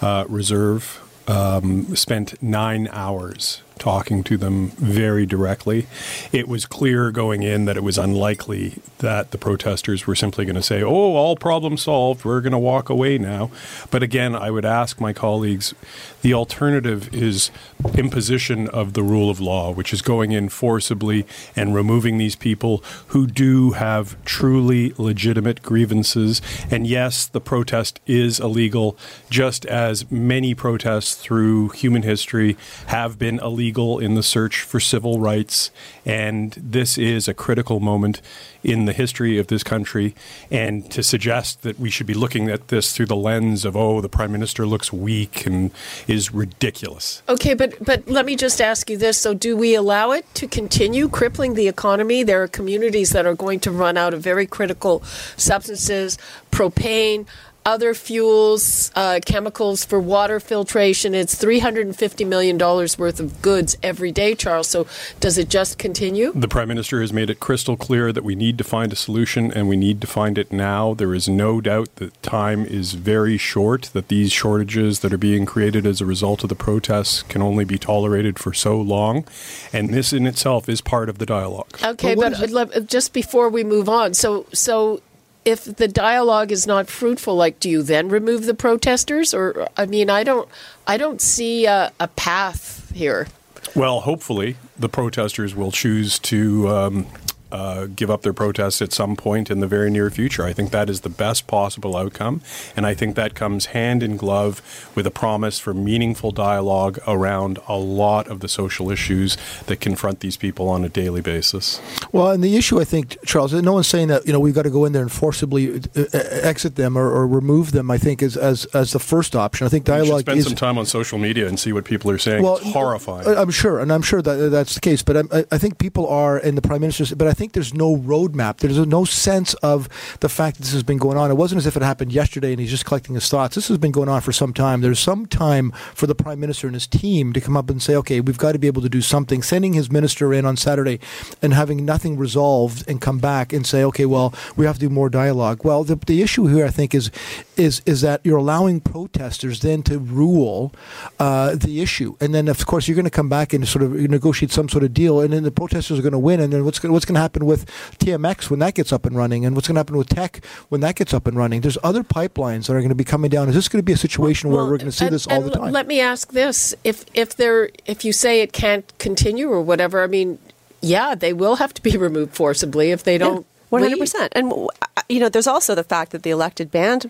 uh, 0.00 0.24
Reserve, 0.28 1.00
um, 1.26 1.96
spent 1.96 2.40
nine 2.42 2.88
hours 2.92 3.62
talking 3.78 4.22
to 4.24 4.36
them 4.36 4.68
very 4.68 5.26
directly. 5.26 5.86
It 6.32 6.48
was 6.48 6.66
clear 6.66 7.10
going 7.10 7.42
in 7.42 7.64
that 7.64 7.76
it 7.76 7.82
was 7.82 7.98
unlikely 7.98 8.76
that 8.98 9.30
the 9.32 9.38
protesters 9.38 10.06
were 10.06 10.14
simply 10.14 10.44
going 10.44 10.56
to 10.56 10.62
say, 10.62 10.82
oh, 10.82 10.88
all 10.88 11.36
problem 11.36 11.76
solved, 11.76 12.24
we're 12.24 12.40
going 12.40 12.52
to 12.52 12.58
walk 12.58 12.88
away 12.88 13.18
now. 13.18 13.50
But 13.90 14.02
again, 14.02 14.34
I 14.34 14.50
would 14.50 14.64
ask 14.64 15.00
my 15.00 15.12
colleagues 15.12 15.74
the 16.22 16.34
alternative 16.34 17.12
is 17.12 17.50
imposition 17.96 18.68
of 18.68 18.92
the 18.92 19.02
rule 19.02 19.28
of 19.28 19.40
law, 19.40 19.72
which 19.72 19.92
is 19.92 20.02
going 20.02 20.30
in 20.30 20.48
forcibly 20.48 21.26
and 21.56 21.74
removing 21.74 22.18
these 22.18 22.36
people 22.36 22.82
who 23.08 23.26
do 23.26 23.72
have 23.72 24.22
truly 24.24 24.94
legitimate 24.96 25.62
grievances. 25.62 26.40
And 26.70 26.86
yes, 26.86 27.26
the 27.26 27.40
protest 27.40 27.98
is 28.06 28.38
illegal, 28.38 28.96
just 29.30 29.66
as 29.66 30.08
many 30.10 30.54
protests 30.54 31.16
through 31.16 31.70
human 31.70 32.02
history 32.02 32.56
have 32.86 33.18
been 33.18 33.40
illegal 33.40 33.71
illegal 33.72 33.98
in 33.98 34.14
the 34.14 34.22
search 34.22 34.60
for 34.60 34.80
civil 34.80 35.18
rights. 35.18 35.70
And 36.04 36.52
this 36.52 36.98
is 36.98 37.28
a 37.28 37.34
critical 37.34 37.80
moment 37.80 38.20
in 38.62 38.84
the 38.84 38.92
history 38.92 39.38
of 39.38 39.46
this 39.46 39.62
country. 39.62 40.14
And 40.50 40.90
to 40.90 41.02
suggest 41.02 41.62
that 41.62 41.80
we 41.80 41.90
should 41.90 42.06
be 42.06 42.14
looking 42.14 42.50
at 42.50 42.68
this 42.68 42.92
through 42.92 43.06
the 43.06 43.16
lens 43.16 43.64
of, 43.64 43.76
oh, 43.76 44.00
the 44.00 44.08
prime 44.08 44.30
minister 44.30 44.66
looks 44.66 44.92
weak 44.92 45.46
and 45.46 45.70
is 46.06 46.34
ridiculous. 46.34 47.22
Okay, 47.28 47.54
but, 47.54 47.82
but 47.82 48.06
let 48.08 48.26
me 48.26 48.36
just 48.36 48.60
ask 48.60 48.90
you 48.90 48.96
this. 48.98 49.16
So, 49.16 49.32
do 49.34 49.56
we 49.56 49.74
allow 49.74 50.12
it 50.12 50.26
to 50.34 50.46
continue 50.46 51.08
crippling 51.08 51.54
the 51.54 51.68
economy? 51.68 52.22
There 52.22 52.42
are 52.42 52.48
communities 52.48 53.10
that 53.10 53.26
are 53.26 53.34
going 53.34 53.60
to 53.60 53.70
run 53.70 53.96
out 53.96 54.12
of 54.12 54.20
very 54.20 54.46
critical 54.46 55.02
substances, 55.36 56.18
propane 56.50 57.26
other 57.64 57.94
fuels, 57.94 58.90
uh, 58.94 59.20
chemicals 59.24 59.84
for 59.84 60.00
water 60.00 60.40
filtration. 60.40 61.14
It's 61.14 61.34
$350 61.34 62.26
million 62.26 62.58
worth 62.58 63.20
of 63.20 63.42
goods 63.42 63.76
every 63.82 64.12
day, 64.12 64.34
Charles. 64.34 64.68
So 64.68 64.86
does 65.20 65.38
it 65.38 65.48
just 65.48 65.78
continue? 65.78 66.32
The 66.32 66.48
Prime 66.48 66.68
Minister 66.68 67.00
has 67.00 67.12
made 67.12 67.30
it 67.30 67.40
crystal 67.40 67.76
clear 67.76 68.12
that 68.12 68.24
we 68.24 68.34
need 68.34 68.58
to 68.58 68.64
find 68.64 68.92
a 68.92 68.96
solution 68.96 69.52
and 69.52 69.68
we 69.68 69.76
need 69.76 70.00
to 70.00 70.06
find 70.06 70.38
it 70.38 70.52
now. 70.52 70.94
There 70.94 71.14
is 71.14 71.28
no 71.28 71.60
doubt 71.60 71.96
that 71.96 72.20
time 72.22 72.66
is 72.66 72.94
very 72.94 73.38
short, 73.38 73.90
that 73.92 74.08
these 74.08 74.32
shortages 74.32 75.00
that 75.00 75.12
are 75.12 75.18
being 75.18 75.46
created 75.46 75.86
as 75.86 76.00
a 76.00 76.06
result 76.06 76.42
of 76.42 76.48
the 76.48 76.54
protests 76.54 77.22
can 77.22 77.42
only 77.42 77.64
be 77.64 77.78
tolerated 77.78 78.38
for 78.38 78.52
so 78.52 78.80
long. 78.80 79.24
And 79.72 79.90
this 79.90 80.12
in 80.12 80.26
itself 80.26 80.68
is 80.68 80.80
part 80.80 81.08
of 81.08 81.18
the 81.18 81.26
dialogue. 81.26 81.78
Okay, 81.82 82.14
but, 82.14 82.34
but 82.52 82.86
just 82.86 83.12
before 83.12 83.48
we 83.48 83.64
move 83.64 83.88
on, 83.88 84.14
so 84.14 84.46
so 84.52 85.00
if 85.44 85.64
the 85.64 85.88
dialogue 85.88 86.52
is 86.52 86.66
not 86.66 86.88
fruitful, 86.88 87.34
like, 87.34 87.58
do 87.60 87.68
you 87.68 87.82
then 87.82 88.08
remove 88.08 88.46
the 88.46 88.54
protesters? 88.54 89.34
Or, 89.34 89.68
I 89.76 89.86
mean, 89.86 90.10
I 90.10 90.24
don't, 90.24 90.48
I 90.86 90.96
don't 90.96 91.20
see 91.20 91.66
a, 91.66 91.92
a 91.98 92.08
path 92.08 92.90
here. 92.94 93.28
Well, 93.74 94.00
hopefully, 94.00 94.56
the 94.78 94.88
protesters 94.88 95.54
will 95.54 95.72
choose 95.72 96.18
to 96.20 96.68
um, 96.68 97.06
uh, 97.52 97.86
give 97.86 98.10
up 98.10 98.22
their 98.22 98.32
protests 98.32 98.80
at 98.80 98.92
some 98.92 99.14
point 99.14 99.50
in 99.50 99.60
the 99.60 99.66
very 99.66 99.90
near 99.90 100.10
future. 100.10 100.44
I 100.44 100.52
think 100.52 100.70
that 100.70 100.88
is 100.88 101.02
the 101.02 101.10
best 101.10 101.46
possible 101.46 101.96
outcome, 101.96 102.40
and 102.74 102.86
I 102.86 102.94
think 102.94 103.14
that 103.16 103.34
comes 103.34 103.66
hand 103.66 104.02
in 104.02 104.16
glove 104.16 104.90
with 104.94 105.06
a 105.06 105.10
promise 105.10 105.58
for 105.58 105.74
meaningful 105.74 106.32
dialogue 106.32 106.98
around 107.06 107.58
a 107.68 107.76
lot 107.76 108.26
of 108.26 108.40
the 108.40 108.48
social 108.48 108.90
issues 108.90 109.36
that 109.66 109.80
confront 109.80 110.20
these 110.20 110.38
people 110.38 110.68
on 110.68 110.82
a 110.82 110.88
daily 110.88 111.20
basis. 111.20 111.80
Well, 112.10 112.30
and 112.30 112.42
the 112.42 112.56
issue, 112.56 112.80
I 112.80 112.84
think, 112.84 113.18
Charles, 113.26 113.52
no 113.52 113.74
one's 113.74 113.86
saying 113.86 114.08
that 114.08 114.26
you 114.26 114.32
know 114.32 114.40
we've 114.40 114.54
got 114.54 114.62
to 114.62 114.70
go 114.70 114.86
in 114.86 114.92
there 114.92 115.02
and 115.02 115.12
forcibly 115.12 115.74
uh, 115.74 115.80
uh, 115.96 116.18
exit 116.42 116.76
them 116.76 116.96
or, 116.96 117.10
or 117.10 117.26
remove 117.26 117.72
them. 117.72 117.90
I 117.90 117.98
think 117.98 118.22
is 118.22 118.36
as 118.36 118.64
as 118.66 118.92
the 118.92 118.98
first 118.98 119.36
option. 119.36 119.66
I 119.66 119.70
think 119.70 119.84
dialogue. 119.84 120.20
spend 120.20 120.38
is, 120.38 120.46
some 120.46 120.54
time 120.54 120.78
on 120.78 120.86
social 120.86 121.18
media 121.18 121.46
and 121.48 121.60
see 121.60 121.74
what 121.74 121.84
people 121.84 122.10
are 122.10 122.18
saying. 122.18 122.42
Well, 122.42 122.56
it's 122.56 122.72
horrifying. 122.72 123.26
I'm 123.26 123.50
sure, 123.50 123.78
and 123.78 123.92
I'm 123.92 124.02
sure 124.02 124.22
that 124.22 124.50
that's 124.50 124.74
the 124.74 124.80
case. 124.80 125.02
But 125.02 125.16
I, 125.32 125.44
I 125.52 125.58
think 125.58 125.76
people 125.78 126.08
are, 126.08 126.38
and 126.38 126.56
the 126.56 126.62
prime 126.62 126.80
minister. 126.80 127.14
But 127.14 127.28
I 127.28 127.32
think 127.32 127.41
think 127.42 127.54
there's 127.54 127.74
no 127.74 127.96
roadmap. 127.96 128.58
There's 128.58 128.78
no 128.86 129.04
sense 129.04 129.54
of 129.54 129.88
the 130.20 130.28
fact 130.28 130.58
that 130.58 130.62
this 130.62 130.72
has 130.72 130.84
been 130.84 130.98
going 130.98 131.18
on. 131.18 131.28
It 131.28 131.34
wasn't 131.34 131.58
as 131.58 131.66
if 131.66 131.76
it 131.76 131.82
happened 131.82 132.12
yesterday 132.12 132.52
and 132.52 132.60
he's 132.60 132.70
just 132.70 132.84
collecting 132.84 133.16
his 133.16 133.28
thoughts. 133.28 133.56
This 133.56 133.66
has 133.66 133.78
been 133.78 133.90
going 133.90 134.08
on 134.08 134.20
for 134.20 134.30
some 134.30 134.54
time. 134.54 134.80
There's 134.80 135.00
some 135.00 135.26
time 135.26 135.72
for 135.92 136.06
the 136.06 136.14
prime 136.14 136.38
minister 136.38 136.68
and 136.68 136.74
his 136.74 136.86
team 136.86 137.32
to 137.32 137.40
come 137.40 137.56
up 137.56 137.68
and 137.68 137.82
say, 137.82 137.96
okay, 137.96 138.20
we've 138.20 138.38
got 138.38 138.52
to 138.52 138.60
be 138.60 138.68
able 138.68 138.82
to 138.82 138.88
do 138.88 139.00
something. 139.00 139.42
Sending 139.42 139.72
his 139.72 139.90
minister 139.90 140.32
in 140.32 140.44
on 140.46 140.56
Saturday 140.56 141.00
and 141.42 141.52
having 141.52 141.84
nothing 141.84 142.16
resolved 142.16 142.88
and 142.88 143.00
come 143.00 143.18
back 143.18 143.52
and 143.52 143.66
say, 143.66 143.82
okay, 143.82 144.06
well, 144.06 144.32
we 144.54 144.64
have 144.64 144.76
to 144.76 144.80
do 144.80 144.88
more 144.88 145.10
dialogue. 145.10 145.64
Well, 145.64 145.82
the, 145.82 145.96
the 145.96 146.22
issue 146.22 146.46
here, 146.46 146.64
I 146.64 146.70
think, 146.70 146.94
is 146.94 147.10
is 147.56 147.82
is 147.86 148.00
that 148.02 148.20
you're 148.24 148.38
allowing 148.38 148.80
protesters 148.80 149.60
then 149.60 149.82
to 149.82 149.98
rule 149.98 150.72
uh, 151.18 151.54
the 151.54 151.80
issue, 151.80 152.16
and 152.20 152.34
then 152.34 152.48
of 152.48 152.64
course 152.66 152.88
you're 152.88 152.94
going 152.94 153.04
to 153.04 153.10
come 153.10 153.28
back 153.28 153.52
and 153.52 153.66
sort 153.66 153.82
of 153.82 153.92
negotiate 153.92 154.50
some 154.50 154.68
sort 154.68 154.84
of 154.84 154.94
deal, 154.94 155.20
and 155.20 155.32
then 155.32 155.42
the 155.42 155.50
protesters 155.50 155.98
are 155.98 156.02
going 156.02 156.12
to 156.12 156.18
win, 156.18 156.40
and 156.40 156.52
then 156.52 156.64
what's 156.64 156.82
what's 156.82 157.04
going 157.04 157.14
to 157.14 157.20
happen? 157.20 157.31
Happen 157.32 157.46
with 157.46 157.64
TMX 157.98 158.50
when 158.50 158.58
that 158.58 158.74
gets 158.74 158.92
up 158.92 159.06
and 159.06 159.16
running, 159.16 159.46
and 159.46 159.54
what's 159.56 159.66
going 159.66 159.76
to 159.76 159.78
happen 159.78 159.96
with 159.96 160.10
Teck 160.10 160.44
when 160.68 160.82
that 160.82 160.96
gets 160.96 161.14
up 161.14 161.26
and 161.26 161.34
running. 161.34 161.62
There's 161.62 161.78
other 161.82 162.02
pipelines 162.02 162.66
that 162.66 162.74
are 162.74 162.80
going 162.80 162.90
to 162.90 162.94
be 162.94 163.04
coming 163.04 163.30
down. 163.30 163.48
Is 163.48 163.54
this 163.54 163.70
going 163.70 163.78
to 163.78 163.84
be 163.84 163.94
a 163.94 163.96
situation 163.96 164.50
Well, 164.50 164.64
where 164.64 164.72
we're 164.72 164.76
going 164.76 164.90
to 164.90 164.96
see 164.96 165.06
and- 165.06 165.14
this 165.14 165.26
all 165.26 165.36
and 165.36 165.46
the 165.46 165.50
time? 165.50 165.72
Let 165.72 165.86
me 165.86 165.98
ask 165.98 166.32
this: 166.32 166.74
if 166.84 167.06
if 167.14 167.34
there 167.36 167.70
if 167.86 168.04
you 168.04 168.12
say 168.12 168.42
it 168.42 168.52
can't 168.52 168.84
continue 168.98 169.48
or 169.48 169.62
whatever, 169.62 170.02
I 170.02 170.08
mean, 170.08 170.38
yeah, 170.82 171.14
they 171.14 171.32
will 171.32 171.56
have 171.56 171.72
to 171.72 171.82
be 171.82 171.96
removed 172.08 172.34
forcibly 172.34 172.90
if 172.90 173.02
they 173.02 173.16
don't. 173.16 173.46
One 173.70 173.80
hundred 173.80 173.98
percent, 174.00 174.34
And 174.36 174.52
uh, 174.52 174.66
you 175.08 175.18
know, 175.18 175.30
there's 175.30 175.46
also 175.46 175.74
the 175.74 175.84
fact 175.84 176.12
that 176.12 176.22
the 176.24 176.28
elected 176.28 176.70
band 176.70 177.08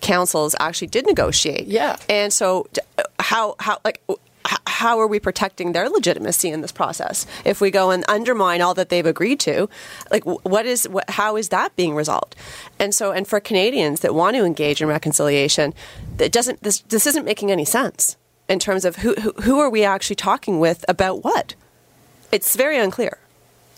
councils 0.00 0.54
actually 0.60 0.86
did 0.86 1.04
negotiate. 1.06 1.66
Yeah. 1.66 1.96
And 2.08 2.32
so, 2.32 2.68
uh, 2.96 3.02
how 3.18 3.56
how 3.58 3.80
like. 3.84 4.00
H- 4.50 4.58
How 4.66 4.98
are 5.00 5.06
we 5.06 5.20
protecting 5.20 5.72
their 5.72 5.88
legitimacy 5.88 6.50
in 6.50 6.60
this 6.60 6.72
process? 6.72 7.26
If 7.44 7.60
we 7.60 7.70
go 7.70 7.90
and 7.90 8.04
undermine 8.08 8.60
all 8.60 8.74
that 8.74 8.88
they've 8.88 9.06
agreed 9.06 9.40
to, 9.40 9.68
like 10.10 10.24
what 10.24 10.66
is 10.66 10.88
what, 10.88 11.08
how 11.10 11.36
is 11.36 11.48
that 11.50 11.74
being 11.76 11.94
resolved? 11.94 12.36
And 12.78 12.94
so, 12.94 13.12
and 13.12 13.26
for 13.26 13.40
Canadians 13.40 14.00
that 14.00 14.14
want 14.14 14.36
to 14.36 14.44
engage 14.44 14.82
in 14.82 14.88
reconciliation, 14.88 15.74
that 16.16 16.32
doesn't 16.32 16.62
this 16.62 16.80
this 16.80 17.06
isn't 17.06 17.24
making 17.24 17.50
any 17.50 17.64
sense 17.64 18.16
in 18.48 18.58
terms 18.58 18.84
of 18.84 18.96
who 18.96 19.14
who, 19.14 19.32
who 19.42 19.60
are 19.60 19.70
we 19.70 19.84
actually 19.84 20.16
talking 20.16 20.60
with 20.60 20.84
about 20.88 21.24
what? 21.24 21.54
It's 22.32 22.56
very 22.56 22.78
unclear. 22.78 23.18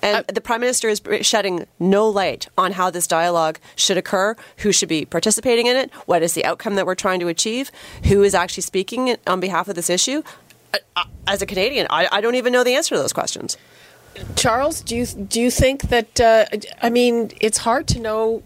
And 0.03 0.19
uh, 0.19 0.23
the 0.33 0.41
Prime 0.43 0.61
Minister 0.61 0.89
is 0.89 1.01
shedding 1.23 1.67
no 1.79 2.09
light 2.09 2.49
on 2.57 2.73
how 2.73 2.91
this 2.91 3.07
dialogue 3.07 3.59
should 3.77 3.97
occur, 3.97 4.37
who 4.59 4.71
should 4.71 4.91
be 4.91 5.05
participating 5.07 5.67
in 5.67 5.77
it, 5.77 5.91
what 6.05 6.23
is 6.23 6.35
the 6.35 6.45
outcome 6.45 6.75
that 6.77 6.87
we're 6.87 6.95
trying 6.95 7.19
to 7.21 7.29
achieve, 7.29 7.71
who 8.05 8.23
is 8.23 8.35
actually 8.35 8.63
speaking 8.63 9.17
on 9.27 9.41
behalf 9.41 9.69
of 9.69 9.75
this 9.75 9.89
issue. 9.89 10.23
I- 10.97 11.01
I- 11.03 11.33
As 11.33 11.43
a 11.43 11.47
Canadian, 11.47 11.87
I, 11.91 12.09
I 12.13 12.21
don't 12.21 12.35
even 12.37 12.53
know 12.53 12.65
the 12.65 12.75
answer 12.77 12.95
to 12.95 13.01
those 13.01 13.13
questions. 13.13 13.57
Charles, 14.37 14.81
do 14.81 14.97
you 14.97 15.07
do 15.07 15.41
you 15.41 15.51
think 15.51 15.83
that? 15.91 16.21
Uh, 16.21 16.47
I 16.83 16.89
mean, 16.91 17.33
it's 17.41 17.59
hard 17.59 17.87
to 17.89 17.99
know 18.01 18.43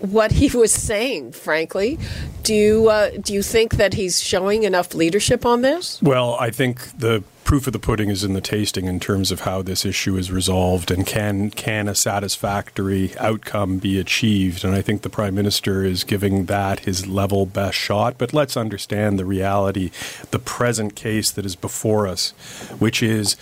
what 0.00 0.32
he 0.32 0.48
was 0.56 0.72
saying. 0.72 1.32
Frankly, 1.32 1.98
do 2.42 2.54
you 2.54 2.88
uh, 2.88 3.10
do 3.20 3.32
you 3.32 3.42
think 3.42 3.74
that 3.76 3.94
he's 3.94 4.20
showing 4.20 4.64
enough 4.64 4.94
leadership 4.94 5.46
on 5.46 5.62
this? 5.62 6.00
Well, 6.02 6.34
I 6.40 6.50
think 6.50 6.98
the 6.98 7.22
proof 7.52 7.66
of 7.66 7.74
the 7.74 7.78
pudding 7.78 8.08
is 8.08 8.24
in 8.24 8.32
the 8.32 8.40
tasting 8.40 8.86
in 8.86 8.98
terms 8.98 9.30
of 9.30 9.40
how 9.40 9.60
this 9.60 9.84
issue 9.84 10.16
is 10.16 10.32
resolved 10.32 10.90
and 10.90 11.06
can 11.06 11.50
can 11.50 11.86
a 11.86 11.94
satisfactory 11.94 13.12
outcome 13.18 13.76
be 13.76 13.98
achieved. 13.98 14.64
And 14.64 14.74
I 14.74 14.80
think 14.80 15.02
the 15.02 15.10
prime 15.10 15.34
minister 15.34 15.84
is 15.84 16.02
giving 16.02 16.46
that 16.46 16.80
his 16.80 17.06
level 17.06 17.44
best 17.44 17.76
shot. 17.76 18.16
But 18.16 18.32
let's 18.32 18.56
understand 18.56 19.18
the 19.18 19.26
reality, 19.26 19.90
the 20.30 20.38
present 20.38 20.96
case 20.96 21.30
that 21.30 21.44
is 21.44 21.54
before 21.54 22.06
us, 22.06 22.30
which 22.78 23.02
is 23.02 23.36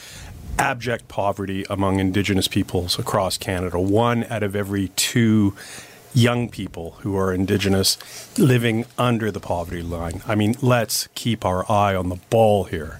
abject 0.59 1.07
poverty 1.07 1.65
among 1.71 2.01
Indigenous 2.01 2.49
peoples 2.49 2.99
across 2.99 3.39
Canada. 3.39 3.79
One 3.79 4.25
out 4.25 4.43
of 4.43 4.57
every 4.57 4.89
two 4.97 5.55
young 6.13 6.49
people 6.49 6.97
who 7.03 7.17
are 7.17 7.33
Indigenous 7.33 7.97
living 8.37 8.87
under 8.99 9.31
the 9.31 9.39
poverty 9.39 9.83
line. 9.83 10.23
I 10.27 10.35
mean, 10.35 10.57
let's 10.61 11.09
keep 11.15 11.45
our 11.45 11.65
eye 11.71 11.95
on 11.95 12.09
the 12.09 12.19
ball 12.29 12.65
here. 12.65 12.99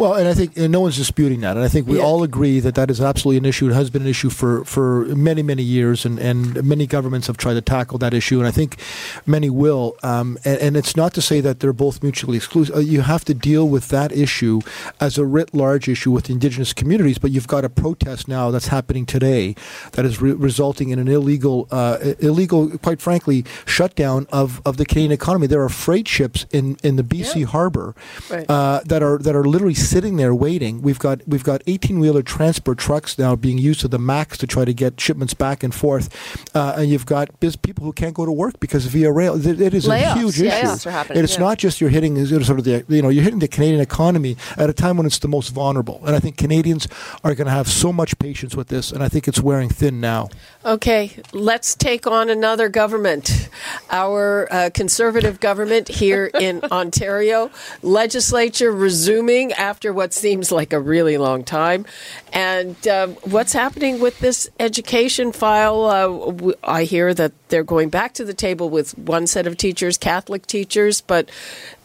Well, 0.00 0.14
and 0.14 0.26
I 0.26 0.32
think 0.32 0.56
and 0.56 0.72
no 0.72 0.80
one's 0.80 0.96
disputing 0.96 1.40
that, 1.42 1.56
and 1.58 1.64
I 1.64 1.68
think 1.68 1.86
we 1.86 1.98
Yeah. 1.98 2.04
all 2.04 2.22
agree 2.22 2.58
that 2.60 2.74
that 2.74 2.90
is 2.90 3.02
absolutely 3.02 3.36
an 3.36 3.44
issue. 3.44 3.68
It 3.68 3.74
has 3.74 3.90
been 3.90 4.00
an 4.00 4.08
issue 4.08 4.30
for, 4.30 4.64
for 4.64 5.04
many 5.14 5.42
many 5.42 5.62
years, 5.62 6.06
and, 6.06 6.18
and 6.18 6.64
many 6.64 6.86
governments 6.86 7.26
have 7.26 7.36
tried 7.36 7.52
to 7.54 7.60
tackle 7.60 7.98
that 7.98 8.14
issue, 8.14 8.38
and 8.38 8.48
I 8.48 8.50
think 8.50 8.78
many 9.26 9.50
will. 9.50 9.96
Um, 10.02 10.38
and, 10.42 10.58
and 10.58 10.76
it's 10.78 10.96
not 10.96 11.12
to 11.14 11.20
say 11.20 11.42
that 11.42 11.60
they're 11.60 11.74
both 11.74 12.02
mutually 12.02 12.38
exclusive. 12.38 12.76
Uh, 12.76 12.78
You 12.78 13.02
have 13.02 13.26
to 13.26 13.34
deal 13.34 13.68
with 13.68 13.88
that 13.88 14.10
issue 14.10 14.60
as 15.00 15.18
a 15.18 15.26
writ 15.26 15.52
large 15.52 15.86
issue 15.86 16.10
with 16.10 16.24
the 16.24 16.32
indigenous 16.32 16.72
communities, 16.72 17.18
but 17.18 17.30
you've 17.30 17.46
got 17.56 17.66
a 17.66 17.68
protest 17.68 18.26
now 18.26 18.50
that's 18.50 18.68
happening 18.68 19.04
today 19.04 19.54
that 19.92 20.06
is 20.06 20.18
re- 20.22 20.32
resulting 20.32 20.88
in 20.88 20.98
an 20.98 21.08
illegal, 21.08 21.68
uh, 21.70 21.98
illegal, 22.20 22.70
quite 22.78 23.02
frankly, 23.02 23.44
shutdown 23.66 24.26
of, 24.32 24.62
of 24.64 24.78
the 24.78 24.86
Canadian 24.86 25.12
economy. 25.12 25.46
There 25.46 25.62
are 25.62 25.68
freight 25.68 26.08
ships 26.08 26.46
in, 26.52 26.78
in 26.82 26.96
the 26.96 27.04
BC 27.04 27.40
Yeah. 27.40 27.46
harbor 27.48 27.94
Right. 28.30 28.48
uh, 28.48 28.80
that 28.86 29.02
are 29.02 29.18
that 29.18 29.34
are 29.36 29.44
literally 29.44 29.74
sitting 29.90 30.16
there 30.16 30.34
waiting. 30.34 30.80
We've 30.82 30.98
got 30.98 31.26
we've 31.26 31.42
got 31.44 31.62
18 31.66 31.98
wheeler 31.98 32.22
transport 32.22 32.78
trucks 32.78 33.18
now 33.18 33.34
being 33.34 33.58
used 33.58 33.80
to 33.80 33.88
the 33.88 33.98
max 33.98 34.38
to 34.38 34.46
try 34.46 34.64
to 34.64 34.72
get 34.72 35.00
shipments 35.00 35.34
back 35.34 35.62
and 35.62 35.74
forth, 35.74 36.08
uh, 36.54 36.74
and 36.76 36.88
you've 36.88 37.06
got 37.06 37.38
biz- 37.40 37.56
people 37.56 37.84
who 37.84 37.92
can't 37.92 38.14
go 38.14 38.24
to 38.24 38.32
work 38.32 38.60
because 38.60 38.86
VIA 38.86 39.12
Rail. 39.12 39.34
It, 39.46 39.60
it 39.60 39.74
is 39.74 39.86
Layoffs, 39.86 40.14
a 40.14 40.18
huge 40.18 40.40
issue. 40.40 40.88
And 41.10 41.18
it's 41.18 41.34
yeah. 41.34 41.40
not 41.40 41.58
just 41.58 41.80
you're 41.80 41.90
hitting 41.90 42.24
sort 42.26 42.58
of 42.58 42.64
the 42.64 42.84
you 42.88 43.02
know 43.02 43.08
you're 43.08 43.24
hitting 43.24 43.40
the 43.40 43.48
Canadian 43.48 43.80
economy 43.80 44.36
at 44.56 44.70
a 44.70 44.72
time 44.72 44.96
when 44.96 45.06
it's 45.06 45.18
the 45.18 45.28
most 45.28 45.48
vulnerable, 45.50 46.00
and 46.06 46.14
I 46.14 46.20
think 46.20 46.36
Canadians 46.36 46.86
are 47.24 47.34
going 47.34 47.46
to 47.46 47.52
have 47.52 47.68
so 47.68 47.92
much 47.92 48.18
patience 48.18 48.54
with 48.54 48.68
this, 48.68 48.92
and 48.92 49.02
I 49.02 49.08
think 49.08 49.26
it's 49.26 49.40
wearing 49.40 49.68
thin 49.68 50.00
now. 50.00 50.28
Okay, 50.64 51.16
let's 51.32 51.74
take 51.74 52.06
on 52.06 52.30
another 52.30 52.68
government. 52.68 53.48
Our 53.90 54.48
uh, 54.50 54.70
conservative 54.72 55.40
government 55.40 55.88
here 55.88 56.30
in 56.38 56.62
Ontario, 56.70 57.50
legislature 57.82 58.70
resuming 58.70 59.52
after 59.52 59.79
what 59.88 60.12
seems 60.12 60.52
like 60.52 60.72
a 60.74 60.80
really 60.80 61.16
long 61.16 61.42
time. 61.42 61.86
And 62.32 62.76
uh, 62.86 63.08
what's 63.24 63.54
happening 63.54 63.98
with 63.98 64.18
this 64.18 64.48
education 64.60 65.32
file? 65.32 65.84
Uh, 65.86 66.52
I 66.62 66.84
hear 66.84 67.14
that 67.14 67.32
they're 67.48 67.64
going 67.64 67.88
back 67.88 68.12
to 68.14 68.24
the 68.24 68.34
table 68.34 68.68
with 68.68 68.96
one 68.98 69.26
set 69.26 69.46
of 69.46 69.56
teachers, 69.56 69.96
Catholic 69.96 70.46
teachers, 70.46 71.00
but 71.00 71.30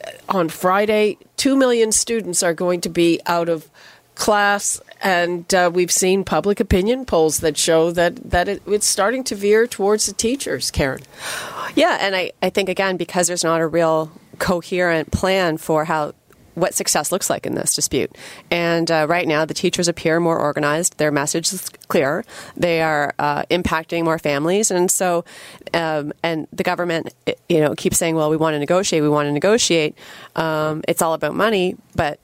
uh, 0.06 0.12
on 0.28 0.50
Friday, 0.50 1.18
two 1.38 1.56
million 1.56 1.94
students 1.94 2.44
are 2.44 2.54
going 2.54 2.82
to 2.82 2.90
be 2.90 3.22
out 3.25 3.48
of 3.48 3.70
class, 4.16 4.82
and 5.02 5.54
uh, 5.54 5.70
we've 5.74 5.92
seen 5.92 6.24
public 6.24 6.60
opinion 6.60 7.06
polls 7.06 7.40
that 7.40 7.58
show 7.58 7.92
that 7.92 8.16
that 8.30 8.48
it, 8.48 8.62
it's 8.66 8.86
starting 8.86 9.24
to 9.25 9.36
veer 9.36 9.68
towards 9.68 10.06
the 10.06 10.14
teachers. 10.14 10.72
Karen, 10.72 11.02
Yeah, 11.75 11.98
and 12.00 12.16
I, 12.16 12.32
I 12.42 12.50
think 12.50 12.70
again 12.70 12.98
because 12.98 13.28
there's 13.28 13.44
not 13.44 13.62
a 13.62 13.68
real 13.68 14.12
coherent 14.40 15.12
plan 15.12 15.58
for 15.58 15.86
how 15.86 16.14
what 16.55 16.74
success 16.74 17.12
looks 17.12 17.29
like 17.29 17.45
in 17.45 17.55
this 17.55 17.75
dispute. 17.75 18.17
And 18.50 18.89
uh, 18.89 19.05
right 19.07 19.27
now, 19.27 19.45
the 19.45 19.53
teachers 19.53 19.88
appear 19.88 20.19
more 20.19 20.39
organized. 20.39 20.97
Their 20.97 21.12
message 21.12 21.53
is 21.53 21.69
clear. 21.88 22.25
They 22.57 22.81
are 22.81 23.13
uh, 23.19 23.43
impacting 23.43 24.03
more 24.03 24.19
families, 24.19 24.71
and 24.71 24.89
so 24.89 25.24
um, 25.74 26.13
and 26.24 26.47
the 26.51 26.63
government, 26.63 27.13
you 27.50 27.59
know, 27.59 27.75
keeps 27.75 27.97
saying, 27.97 28.15
"Well, 28.15 28.29
we 28.29 28.38
want 28.38 28.55
to 28.55 28.59
negotiate. 28.59 29.03
We 29.03 29.09
want 29.09 29.27
to 29.27 29.31
negotiate. 29.31 29.95
Um, 30.35 30.83
it's 30.88 31.01
all 31.01 31.13
about 31.13 31.35
money," 31.35 31.75
but 31.95 32.19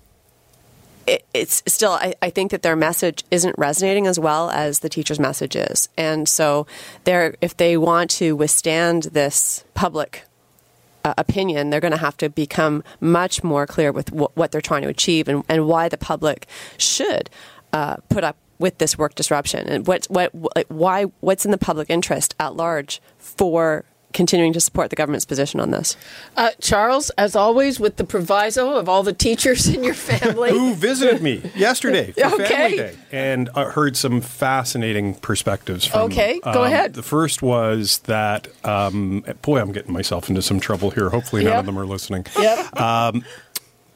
it, 1.07 1.25
it's 1.33 1.63
still 1.67 1.91
I, 1.91 2.13
I 2.21 2.29
think 2.29 2.51
that 2.51 2.61
their 2.61 2.75
message 2.75 3.23
isn't 3.31 3.55
resonating 3.57 4.07
as 4.07 4.19
well 4.19 4.49
as 4.49 4.79
the 4.79 4.89
teacher's 4.89 5.19
message 5.19 5.55
is 5.55 5.89
and 5.97 6.27
so 6.29 6.67
they're 7.05 7.35
if 7.41 7.57
they 7.57 7.75
want 7.77 8.09
to 8.11 8.35
withstand 8.35 9.03
this 9.03 9.63
public 9.73 10.23
uh, 11.03 11.13
opinion 11.17 11.69
they're 11.69 11.79
going 11.79 11.91
to 11.91 11.97
have 11.97 12.17
to 12.17 12.29
become 12.29 12.83
much 12.99 13.43
more 13.43 13.65
clear 13.65 13.91
with 13.91 14.09
wh- 14.09 14.35
what 14.35 14.51
they're 14.51 14.61
trying 14.61 14.81
to 14.81 14.89
achieve 14.89 15.27
and, 15.27 15.43
and 15.49 15.67
why 15.67 15.89
the 15.89 15.97
public 15.97 16.47
should 16.77 17.29
uh, 17.73 17.97
put 18.09 18.23
up 18.23 18.37
with 18.59 18.77
this 18.77 18.97
work 18.97 19.15
disruption 19.15 19.67
and 19.67 19.87
what, 19.87 20.05
what 20.05 20.31
why 20.69 21.03
what's 21.19 21.45
in 21.45 21.51
the 21.51 21.57
public 21.57 21.89
interest 21.89 22.35
at 22.39 22.55
large 22.55 23.01
for 23.17 23.83
continuing 24.13 24.53
to 24.53 24.59
support 24.59 24.89
the 24.89 24.95
government's 24.95 25.25
position 25.25 25.59
on 25.59 25.71
this 25.71 25.97
uh, 26.37 26.51
Charles, 26.61 27.09
as 27.11 27.35
always, 27.35 27.79
with 27.79 27.97
the 27.97 28.03
proviso 28.03 28.75
of 28.75 28.87
all 28.87 29.03
the 29.03 29.13
teachers 29.13 29.67
in 29.67 29.83
your 29.83 29.93
family. 29.93 30.51
Who 30.51 30.73
visited 30.75 31.21
me 31.21 31.41
yesterday 31.55 32.11
for 32.11 32.25
Okay. 32.25 32.47
Family 32.47 32.77
Day 32.77 32.95
and 33.11 33.49
uh, 33.55 33.65
heard 33.71 33.97
some 33.97 34.21
fascinating 34.21 35.15
perspectives 35.15 35.85
from 35.85 36.01
them. 36.01 36.11
Okay, 36.11 36.39
go 36.43 36.61
Um, 36.61 36.67
ahead. 36.67 36.93
The 36.93 37.03
first 37.03 37.41
was 37.41 37.99
that, 38.05 38.47
um, 38.65 39.25
boy, 39.41 39.59
I'm 39.59 39.71
getting 39.71 39.91
myself 39.93 40.29
into 40.29 40.41
some 40.41 40.59
trouble 40.59 40.91
here. 40.91 41.09
Hopefully, 41.09 41.43
none 41.43 41.51
Yep. 41.51 41.59
of 41.61 41.65
them 41.65 41.79
are 41.79 41.85
listening. 41.85 42.25
Yep. 42.39 43.15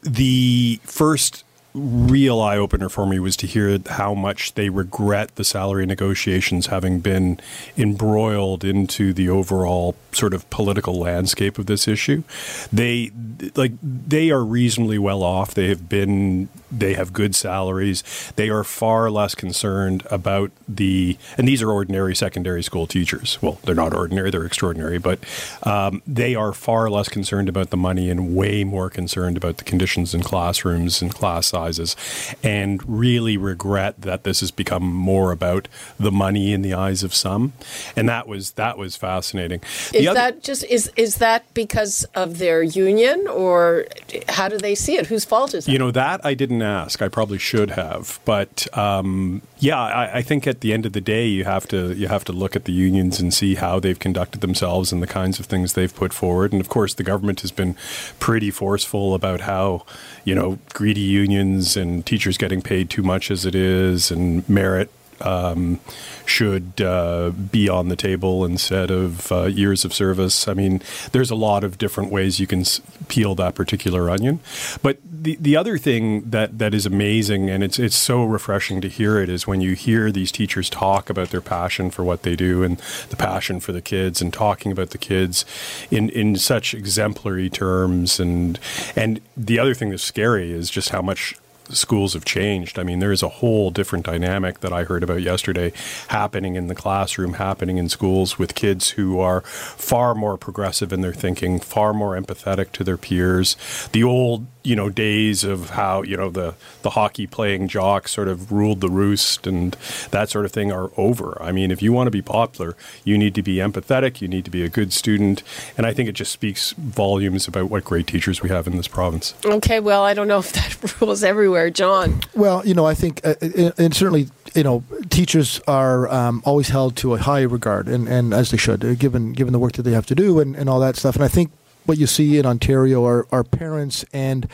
the 0.04 0.80
first 0.84 1.45
real 1.76 2.40
eye 2.40 2.58
opener 2.58 2.88
for 2.88 3.06
me 3.06 3.20
was 3.20 3.36
to 3.36 3.48
hear 3.48 3.78
how 3.88 4.14
much 4.14 4.54
they 4.54 4.70
regret 4.70 5.36
the 5.36 5.44
salary 5.44 5.86
negotiations 5.86 6.68
having 6.68 7.02
been 7.02 7.40
embroiled 7.78 8.64
into 8.64 9.14
the 9.14 9.28
overall 9.28 9.96
sort 10.14 10.34
of 10.34 10.50
political 10.50 10.98
landscape 10.98 11.60
of 11.60 11.66
this 11.66 11.88
issue. 11.88 12.24
They 12.72 13.12
like 13.56 13.74
they 13.84 14.32
are 14.32 14.44
reasonably 14.44 14.98
well 14.98 15.22
off. 15.22 15.54
They 15.54 15.68
have 15.68 15.90
been 15.90 16.48
they 16.72 16.94
have 16.94 17.14
good 17.14 17.36
salaries. 17.36 18.04
They 18.36 18.50
are 18.50 18.64
far 18.64 19.12
less 19.12 19.36
concerned 19.36 20.06
about 20.10 20.52
the 20.68 21.18
and 21.38 21.48
these 21.48 21.62
are 21.62 21.72
ordinary 21.72 22.16
secondary 22.16 22.64
school 22.64 22.88
teachers. 22.88 23.38
Well, 23.42 23.60
they're 23.64 23.76
not 23.76 23.94
ordinary; 23.94 24.32
they're 24.32 24.46
extraordinary, 24.46 24.98
but 24.98 25.20
um, 25.64 26.02
they 26.08 26.36
are 26.36 26.54
far 26.54 26.90
less 26.90 27.10
concerned 27.10 27.50
about 27.50 27.70
the 27.70 27.78
money 27.78 28.10
and 28.10 28.36
way 28.36 28.64
more 28.64 28.90
concerned 28.90 29.36
about 29.36 29.58
the 29.58 29.64
conditions 29.66 30.14
in 30.14 30.24
classrooms 30.24 31.02
and 31.02 31.14
class 31.14 31.48
size 31.48 31.65
sizes, 31.66 31.96
and 32.44 32.82
really 32.88 33.38
regret 33.38 34.02
that 34.02 34.24
this 34.24 34.40
has 34.40 34.52
become 34.52 34.84
more 34.84 35.32
about 35.32 35.68
the 36.00 36.12
money 36.12 36.54
in 36.54 36.62
the 36.62 36.74
eyes 36.74 37.04
of 37.04 37.14
some. 37.14 37.54
And 37.96 38.08
that 38.10 38.28
was 38.28 38.52
that 38.54 38.78
was 38.78 38.96
fascinating. 38.96 39.62
Is 39.94 40.08
other, 40.08 40.16
that 40.16 40.44
just 40.44 40.64
is 40.66 40.92
is 40.96 41.18
that 41.18 41.52
because 41.54 42.06
of 42.16 42.38
their 42.38 42.62
union, 42.64 43.28
or 43.28 43.86
how 44.30 44.48
do 44.48 44.58
they 44.58 44.76
see 44.76 44.96
it? 44.98 45.08
Whose 45.08 45.26
fault 45.26 45.54
is 45.54 45.68
it? 45.68 45.72
You 45.72 45.80
know 45.80 45.92
that 45.92 46.26
I 46.26 46.34
didn't 46.34 46.62
ask. 46.62 47.02
I 47.02 47.10
probably 47.10 47.38
should 47.38 47.72
have, 47.72 48.20
but 48.26 48.68
um, 48.78 49.42
yeah, 49.60 49.82
I, 49.82 50.18
I, 50.18 50.22
think 50.22 50.48
at 50.48 50.62
the 50.62 50.74
end 50.74 50.86
of 50.86 50.94
the 50.94 51.02
day, 51.02 51.26
you 51.28 51.44
have 51.46 51.68
to 51.70 51.94
you 51.94 52.08
have 52.08 52.24
to 52.26 52.34
look 52.34 52.56
at 52.56 52.66
the 52.66 52.74
unions 52.74 53.20
and 53.20 53.34
see 53.34 53.56
how 53.56 53.80
they've 53.80 53.98
conducted 54.00 54.42
themselves 54.42 54.92
and 54.92 55.02
the 55.02 55.08
kinds 55.08 55.40
of 55.40 55.46
things 55.46 55.74
they've 55.74 55.96
put 55.96 56.14
forward. 56.14 56.52
And 56.52 56.62
of 56.62 56.70
course, 56.70 56.94
the 56.94 57.04
government 57.04 57.42
has 57.42 57.52
been 57.52 57.76
pretty 58.20 58.52
forceful 58.52 59.14
about 59.14 59.42
how 59.42 59.86
you 60.26 60.36
know 60.36 60.60
greedy 60.74 61.00
unions 61.00 61.78
and 61.78 62.06
teachers 62.06 62.38
getting 62.38 62.62
paid 62.62 62.90
too 62.90 63.04
much 63.04 63.32
as 63.32 63.46
it 63.46 63.56
is, 63.56 64.12
and 64.12 64.48
merit 64.50 64.92
um, 65.22 65.80
should 66.26 66.82
uh, 66.82 67.32
be 67.32 67.70
on 67.70 67.90
the 67.90 67.96
table 67.96 68.46
instead 68.46 68.92
of 68.92 69.32
uh, 69.32 69.44
years 69.46 69.86
of 69.86 69.94
service. 69.94 70.48
I 70.48 70.54
mean, 70.54 70.82
there's 71.12 71.32
a 71.32 71.36
lot 71.36 71.64
of 71.64 71.78
different 71.78 72.12
ways 72.12 72.40
you 72.40 72.48
can 72.48 72.62
s- 72.62 72.82
peel 73.08 73.36
that 73.36 73.56
particular 73.56 74.10
onion. 74.10 74.40
But 74.82 75.00
the 75.04 75.38
the 75.40 75.56
other 75.56 75.78
thing 75.78 76.30
that, 76.30 76.60
that 76.60 76.74
is 76.74 76.86
amazing 76.86 77.50
and 77.50 77.64
it's 77.64 77.80
it's 77.80 77.96
so 77.96 78.24
refreshing 78.24 78.80
to 78.82 78.88
hear 78.88 79.20
it 79.20 79.28
is 79.30 79.48
when 79.48 79.60
you 79.62 79.74
hear 79.74 80.12
these 80.12 80.32
teachers 80.32 80.70
talk 80.70 81.10
about 81.10 81.30
their 81.30 81.42
passion 81.42 81.90
for 81.90 82.04
what 82.04 82.22
they 82.22 82.36
do 82.36 82.64
and 82.64 82.78
the 83.10 83.16
passion 83.16 83.60
for 83.60 83.72
the 83.72 83.82
kids 83.82 84.22
and 84.22 84.32
talking 84.32 84.72
about 84.72 84.92
the 84.92 84.98
kids 84.98 85.44
in 85.90 86.10
in 86.10 86.36
such 86.36 86.74
exemplary 86.74 87.50
terms 87.50 88.20
and 88.20 88.60
and 88.96 89.20
the 89.36 89.58
other 89.58 89.74
thing 89.74 89.90
that's 89.90 90.04
scary 90.04 90.52
is 90.52 90.70
just 90.70 90.90
how 90.90 91.02
much 91.02 91.36
schools 91.70 92.14
have 92.14 92.26
changed. 92.26 92.78
I 92.80 92.84
mean, 92.84 93.00
there 93.00 93.12
is 93.12 93.24
a 93.24 93.30
whole 93.30 93.72
different 93.72 94.06
dynamic 94.06 94.60
that 94.60 94.74
I 94.74 94.84
heard 94.84 95.04
about 95.04 95.22
yesterday 95.22 95.72
happening 96.10 96.56
in 96.56 96.68
the 96.68 96.76
classroom, 96.76 97.34
happening 97.34 97.78
in 97.78 97.90
schools 97.90 98.38
with 98.38 98.56
kids 98.56 98.92
who 98.92 99.20
are 99.20 99.42
far 99.42 100.16
more 100.16 100.38
progressive 100.38 100.94
in 100.94 101.02
their 101.02 101.14
thinking, 101.14 101.60
far 101.60 101.94
more 101.94 102.20
empathetic 102.20 102.72
to 102.74 102.84
their 102.84 102.98
peers. 102.98 103.56
The 103.92 104.04
old 104.04 104.48
you 104.66 104.76
know 104.76 104.90
days 104.90 105.44
of 105.44 105.72
how 105.72 106.02
you 106.04 106.18
know 106.18 106.30
the 106.30 106.56
the 106.82 106.92
hockey 106.92 107.28
playing 107.28 107.68
jock 107.68 108.08
sort 108.08 108.28
of 108.28 108.52
ruled 108.52 108.82
the 108.82 108.90
roost 108.90 109.46
and 109.48 109.76
that 110.12 110.30
sort 110.30 110.46
of 110.46 110.52
thing 110.52 110.72
are 110.72 110.92
over. 110.98 111.38
I 111.42 111.52
mean, 111.52 111.72
if 111.72 111.82
you 111.82 111.94
want 111.94 112.08
to 112.08 112.12
be 112.12 112.22
popular, 112.22 112.76
you 113.04 113.18
need 113.18 113.36
to 113.36 113.44
be 113.44 113.56
empathetic, 113.56 114.22
you 114.22 114.28
need 114.28 114.46
to 114.46 114.52
be 114.52 114.64
a 114.64 114.70
good 114.70 114.92
student, 114.92 115.44
and 115.78 115.86
I 115.86 115.94
think 115.94 116.10
it 116.10 116.14
just 116.14 116.32
speaks 116.32 116.72
volumes 116.74 117.48
about 117.48 117.70
what 117.70 117.84
great 117.84 118.08
teachers 118.08 118.42
we 118.42 118.50
have 118.50 118.68
in 118.68 118.78
this 118.78 118.88
province. 118.88 119.36
Okay, 119.46 119.80
well, 119.80 120.04
I 120.04 120.14
don't 120.14 120.28
know 120.28 120.40
if 120.40 120.52
that 120.54 121.00
rules 121.02 121.24
everywhere, 121.24 121.70
John. 121.70 122.22
Well, 122.34 122.66
you 122.66 122.74
know, 122.74 122.86
I 122.86 122.94
think, 122.94 123.22
uh, 123.26 123.36
uh 123.42 123.72
and 123.78 123.94
certainly, 123.96 124.30
you 124.54 124.64
know, 124.64 124.84
teachers 125.10 125.62
are 125.68 126.10
um, 126.12 126.42
always 126.46 126.70
held 126.70 126.96
to 126.98 127.14
a 127.14 127.18
high 127.18 127.42
regard, 127.42 127.88
and, 127.88 128.08
and 128.08 128.34
as 128.34 128.52
they 128.52 128.58
should, 128.58 128.84
uh, 128.84 128.96
given 128.96 129.34
given 129.34 129.54
the 129.54 129.60
work 129.60 129.74
that 129.74 129.84
they 129.84 129.92
have 129.92 130.06
to 130.08 130.16
do 130.16 130.40
and, 130.40 130.56
and 130.56 130.70
all 130.70 130.80
that 130.80 130.96
stuff. 130.96 131.16
And 131.16 131.24
I 131.24 131.28
think 131.28 131.52
what 131.86 131.98
you 131.98 132.08
see 132.08 132.38
in 132.38 132.46
Ontario 132.46 133.06
are, 133.06 133.28
are 133.32 133.44
parents 133.44 134.06
and 134.14 134.48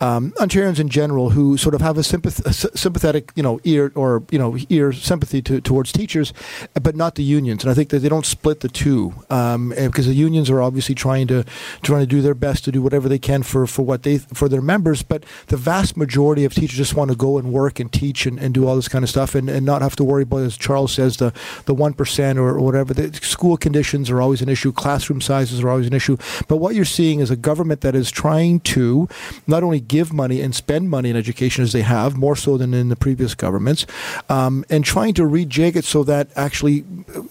um, 0.00 0.32
Ontarians 0.32 0.78
in 0.78 0.88
general 0.88 1.30
who 1.30 1.56
sort 1.56 1.74
of 1.74 1.80
have 1.80 1.98
a, 1.98 2.02
sympath- 2.02 2.44
a 2.44 2.78
sympathetic, 2.78 3.32
you 3.34 3.42
know, 3.42 3.60
ear 3.64 3.90
or 3.94 4.22
you 4.30 4.38
know 4.38 4.56
ear 4.68 4.92
sympathy 4.92 5.42
to, 5.42 5.60
towards 5.60 5.92
teachers, 5.92 6.32
but 6.80 6.94
not 6.94 7.16
the 7.16 7.22
unions. 7.22 7.64
And 7.64 7.70
I 7.70 7.74
think 7.74 7.88
that 7.90 7.98
they 8.00 8.08
don't 8.08 8.26
split 8.26 8.60
the 8.60 8.68
two 8.68 9.12
um, 9.28 9.70
because 9.70 10.06
the 10.06 10.14
unions 10.14 10.50
are 10.50 10.62
obviously 10.62 10.94
trying 10.94 11.26
to 11.28 11.44
trying 11.82 12.00
to 12.00 12.06
do 12.06 12.22
their 12.22 12.34
best 12.34 12.64
to 12.64 12.72
do 12.72 12.80
whatever 12.80 13.08
they 13.08 13.18
can 13.18 13.42
for, 13.42 13.66
for 13.66 13.82
what 13.82 14.04
they 14.04 14.18
for 14.18 14.48
their 14.48 14.62
members. 14.62 15.02
But 15.02 15.24
the 15.48 15.56
vast 15.56 15.96
majority 15.96 16.44
of 16.44 16.54
teachers 16.54 16.76
just 16.76 16.94
want 16.94 17.10
to 17.10 17.16
go 17.16 17.38
and 17.38 17.52
work 17.52 17.80
and 17.80 17.92
teach 17.92 18.24
and, 18.24 18.38
and 18.38 18.54
do 18.54 18.66
all 18.66 18.76
this 18.76 18.88
kind 18.88 19.02
of 19.02 19.10
stuff 19.10 19.34
and, 19.34 19.50
and 19.50 19.66
not 19.66 19.82
have 19.82 19.96
to 19.96 20.04
worry 20.04 20.22
about, 20.22 20.42
as 20.42 20.56
Charles 20.56 20.92
says, 20.92 21.16
the 21.16 21.32
the 21.64 21.74
one 21.74 21.92
percent 21.92 22.38
or, 22.38 22.50
or 22.50 22.60
whatever. 22.60 22.94
The 22.94 23.12
school 23.14 23.56
conditions 23.56 24.10
are 24.10 24.20
always 24.20 24.42
an 24.42 24.48
issue. 24.48 24.72
Classroom 24.72 25.20
sizes 25.20 25.60
are 25.60 25.70
always 25.70 25.88
an 25.88 25.92
issue. 25.92 26.16
But 26.46 26.58
what 26.58 26.76
you're 26.78 26.86
seeing 26.86 27.20
is 27.20 27.30
a 27.30 27.36
government 27.36 27.82
that 27.82 27.94
is 27.94 28.10
trying 28.10 28.60
to 28.60 29.08
not 29.46 29.62
only 29.62 29.80
give 29.80 30.12
money 30.12 30.40
and 30.40 30.54
spend 30.54 30.88
money 30.88 31.10
in 31.10 31.16
education 31.16 31.62
as 31.62 31.72
they 31.72 31.82
have, 31.82 32.16
more 32.16 32.36
so 32.36 32.56
than 32.56 32.72
in 32.72 32.88
the 32.88 32.96
previous 32.96 33.34
governments, 33.34 33.84
um, 34.30 34.64
and 34.70 34.84
trying 34.84 35.12
to 35.14 35.22
rejig 35.22 35.76
it 35.76 35.84
so 35.84 36.02
that 36.04 36.30
actually 36.36 36.84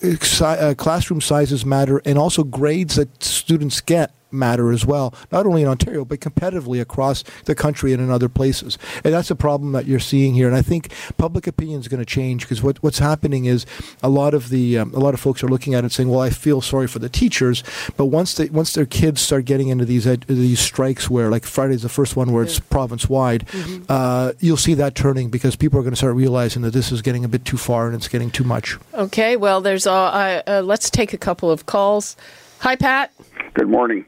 uh, 0.04 0.46
uh 0.46 0.74
classroom 0.76 1.22
sizes 1.22 1.66
matter 1.66 2.02
and 2.06 2.18
also 2.18 2.44
grades 2.44 2.96
that 2.96 3.24
students 3.24 3.82
get 3.82 4.12
matter 4.32 4.72
as 4.72 4.86
well, 4.86 5.14
not 5.32 5.46
only 5.46 5.62
in 5.62 5.68
Ontario, 5.68 6.06
but 6.06 6.20
competitively 6.20 6.82
across 6.82 7.24
the 7.46 7.56
country 7.56 7.94
and 7.94 8.02
in 8.02 8.10
other 8.10 8.30
places. 8.30 8.78
And 9.04 9.14
that's 9.14 9.32
a 9.32 9.36
problem 9.36 9.72
that 9.74 9.86
you're 9.86 10.00
seeing 10.00 10.34
here. 10.34 10.48
And 10.48 10.56
I 10.56 10.62
think 10.62 10.92
public 11.18 11.48
opinion 11.48 11.80
is 11.80 11.88
going 11.88 12.00
to 12.00 12.06
change 12.06 12.42
because 12.42 12.62
what, 12.62 12.82
what's 12.84 13.00
happening 13.00 13.46
is 13.46 13.66
a 14.02 14.10
lot 14.10 14.34
of 14.34 14.50
the 14.50 14.78
um, 14.78 14.94
a 14.94 15.00
lot 15.00 15.14
of 15.14 15.20
folks 15.20 15.44
are 15.44 15.48
looking 15.48 15.74
at 15.74 15.80
it 15.80 15.84
and 15.84 15.92
saying, 15.92 16.10
"Well, 16.10 16.20
I 16.20 16.30
feel 16.30 16.62
sorry 16.62 16.88
for 16.88 17.00
the 17.00 17.10
teachers," 17.10 17.64
but 17.96 18.06
once 18.06 18.34
they 18.36 18.50
once 18.50 18.74
their 18.74 18.86
kids 18.86 19.22
start 19.22 19.46
getting 19.46 19.70
into 19.70 19.86
these 19.86 20.08
ed- 20.08 20.26
these 20.28 20.60
strikes 20.60 21.10
where, 21.10 21.30
like 21.30 21.46
Friday's 21.46 21.84
the 21.84 21.90
first 21.90 22.16
one 22.16 22.32
where 22.32 22.44
yeah. 22.44 22.50
it's 22.50 22.60
province 22.60 23.10
wide, 23.10 23.48
mm-hmm. 23.48 23.84
uh, 23.90 24.34
you'll 24.40 24.58
see 24.58 24.74
that 24.76 24.96
turning 24.96 25.30
because 25.30 25.56
people 25.56 25.80
are 25.80 25.84
going 25.84 25.94
to 25.94 25.98
start 25.98 26.16
realizing 26.16 26.62
that 26.64 26.74
this 26.74 26.92
is 26.92 27.02
getting 27.02 27.24
a 27.24 27.28
bit 27.28 27.46
too 27.46 27.58
far 27.58 27.88
and 27.88 27.96
it's 27.96 28.08
getting 28.08 28.32
too 28.32 28.44
much. 28.44 28.78
Okay, 28.94 29.38
well, 29.38 29.62
there's 29.62 29.88
uh, 29.88 30.42
uh, 30.48 30.62
let's 30.64 30.90
take 30.90 31.14
a 31.14 31.18
couple 31.18 31.52
of 31.52 31.66
calls. 31.66 32.16
Hi, 32.60 32.76
Pat. 32.76 33.12
Good 33.54 33.70
morning. 33.70 34.06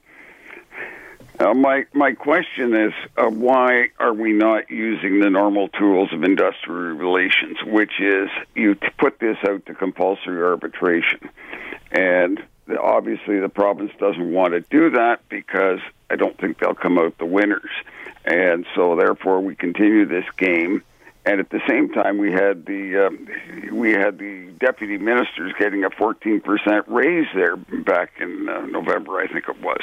Uh, 1.39 1.53
my 1.53 1.85
my 1.93 2.11
question 2.11 2.75
is, 2.75 2.93
uh, 3.15 3.29
why 3.29 3.87
are 3.97 4.13
we 4.13 4.33
not 4.33 4.69
using 4.69 5.21
the 5.21 5.29
normal 5.29 5.69
tools 5.69 6.11
of 6.11 6.23
industrial 6.23 6.97
relations, 6.97 7.57
which 7.65 7.93
is 8.01 8.27
you 8.55 8.75
put 8.97 9.19
this 9.19 9.37
out 9.47 9.65
to 9.65 9.73
compulsory 9.73 10.43
arbitration, 10.43 11.29
and 11.93 12.43
obviously 12.77 13.39
the 13.39 13.47
province 13.47 13.91
doesn't 13.99 14.33
want 14.33 14.51
to 14.51 14.59
do 14.69 14.89
that 14.89 15.21
because 15.29 15.79
I 16.09 16.17
don't 16.17 16.37
think 16.37 16.59
they'll 16.59 16.75
come 16.75 16.97
out 16.97 17.17
the 17.17 17.25
winners, 17.25 17.71
and 18.25 18.65
so 18.75 18.97
therefore 18.97 19.39
we 19.39 19.55
continue 19.55 20.05
this 20.05 20.25
game 20.37 20.83
and 21.29 21.39
at 21.39 21.49
the 21.51 21.61
same 21.67 21.89
time 21.89 22.17
we 22.17 22.31
had 22.31 22.65
the 22.65 23.05
uh, 23.05 23.73
we 23.73 23.91
had 23.91 24.17
the 24.17 24.51
deputy 24.59 24.97
ministers 24.97 25.53
getting 25.59 25.83
a 25.83 25.89
14% 25.91 26.41
raise 26.87 27.27
there 27.35 27.55
back 27.55 28.13
in 28.19 28.49
uh, 28.49 28.65
November 28.65 29.19
I 29.19 29.27
think 29.27 29.47
it 29.47 29.61
was. 29.61 29.81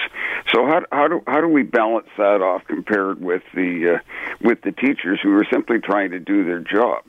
So 0.53 0.67
how 0.67 0.83
how 0.91 1.07
do 1.07 1.23
how 1.29 1.41
do 1.41 1.49
we 1.49 1.63
balance 1.63 2.09
that 2.19 2.43
off 2.43 2.63
compared 2.67 3.21
with 3.21 3.43
the 3.55 3.97
uh, 3.97 3.99
with 4.41 4.63
the 4.63 4.73
teachers 4.73 5.21
who 5.23 5.33
are 5.39 5.47
simply 5.51 5.79
trying 5.79 6.11
to 6.11 6.19
do 6.19 6.45
their 6.45 6.61
job 6.61 7.05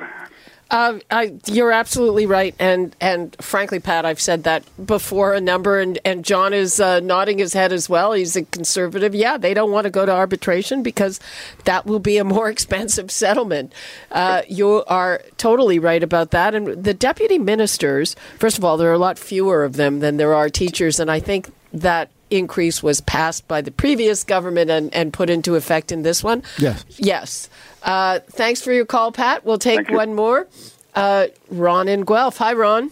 uh, 0.70 1.00
I, 1.10 1.34
you're 1.46 1.72
absolutely 1.72 2.26
right, 2.26 2.54
and 2.60 2.96
and 3.00 3.36
frankly, 3.40 3.80
Pat, 3.80 4.06
I've 4.06 4.20
said 4.20 4.44
that 4.44 4.64
before 4.84 5.34
a 5.34 5.42
number, 5.42 5.80
and 5.80 5.98
and 6.04 6.26
John 6.26 6.54
is 6.54 6.80
uh, 6.80 7.00
nodding 7.00 7.38
his 7.38 7.54
head 7.54 7.72
as 7.72 7.90
well. 7.90 8.14
He's 8.14 8.36
a 8.36 8.44
conservative. 8.44 9.16
Yeah, 9.16 9.38
they 9.38 9.54
don't 9.54 9.72
want 9.72 9.86
to 9.86 9.90
go 9.90 10.06
to 10.06 10.12
arbitration 10.12 10.84
because 10.84 11.20
that 11.64 11.86
will 11.86 12.00
be 12.00 12.18
a 12.18 12.24
more 12.24 12.50
expensive 12.58 13.12
settlement. 13.12 13.72
Uh, 14.12 14.42
you 14.48 14.84
are 14.86 15.22
totally 15.38 15.80
right 15.80 16.04
about 16.04 16.32
that. 16.32 16.54
And 16.54 16.84
the 16.84 16.94
deputy 16.94 17.38
ministers, 17.38 18.16
first 18.38 18.58
of 18.58 18.66
all, 18.66 18.78
there 18.78 18.90
are 18.90 18.94
a 18.94 19.00
lot 19.00 19.18
fewer 19.18 19.64
of 19.64 19.78
them 19.78 20.00
than 20.00 20.18
there 20.18 20.34
are 20.34 20.50
teachers, 20.50 21.00
and 21.00 21.10
I 21.10 21.20
think 21.20 21.50
that 21.74 22.10
increase 22.30 22.84
was 22.84 23.02
passed 23.02 23.48
by 23.48 23.62
the 23.62 23.72
previous 23.72 24.24
government 24.24 24.70
and, 24.70 24.94
and 24.94 25.14
put 25.14 25.30
into 25.30 25.56
effect 25.56 25.92
in 25.92 26.04
this 26.04 26.24
one. 26.24 26.44
Yes. 26.58 26.86
Yes. 26.98 27.50
Uh, 27.84 28.20
thanks 28.32 28.62
for 28.62 28.72
your 28.72 28.86
call, 28.86 29.12
Pat. 29.12 29.46
We'll 29.46 29.58
take 29.58 29.90
one 29.90 30.14
more. 30.14 30.48
Uh, 30.96 31.28
Ron 31.50 31.88
in 31.88 32.02
Guelph. 32.02 32.38
Hi, 32.38 32.54
Ron. 32.54 32.92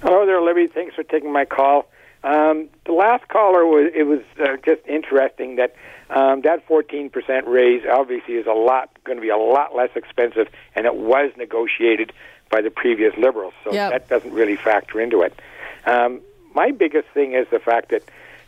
Hello 0.00 0.26
there, 0.26 0.40
Libby. 0.40 0.66
Thanks 0.66 0.94
for 0.94 1.02
taking 1.02 1.32
my 1.32 1.44
call. 1.44 1.86
Um, 2.24 2.68
the 2.86 2.92
last 2.92 3.28
caller 3.28 3.66
was 3.66 3.90
it 3.94 4.04
was 4.04 4.20
uh, 4.40 4.56
just 4.64 4.80
interesting 4.86 5.56
that 5.56 5.74
um, 6.10 6.42
that 6.42 6.66
14% 6.68 7.10
raise 7.46 7.84
obviously 7.86 8.34
is 8.34 8.46
a 8.46 8.52
lot 8.52 8.90
going 9.04 9.16
to 9.16 9.22
be 9.22 9.30
a 9.30 9.36
lot 9.36 9.74
less 9.74 9.90
expensive, 9.94 10.48
and 10.74 10.86
it 10.86 10.94
was 10.94 11.32
negotiated 11.36 12.12
by 12.50 12.60
the 12.60 12.70
previous 12.70 13.16
Liberals, 13.16 13.54
so 13.64 13.72
yep. 13.72 13.92
that 13.92 14.08
doesn't 14.08 14.32
really 14.32 14.56
factor 14.56 15.00
into 15.00 15.22
it. 15.22 15.38
Um, 15.86 16.20
my 16.54 16.70
biggest 16.70 17.08
thing 17.08 17.32
is 17.32 17.46
the 17.50 17.58
fact 17.58 17.88
that 17.90 18.02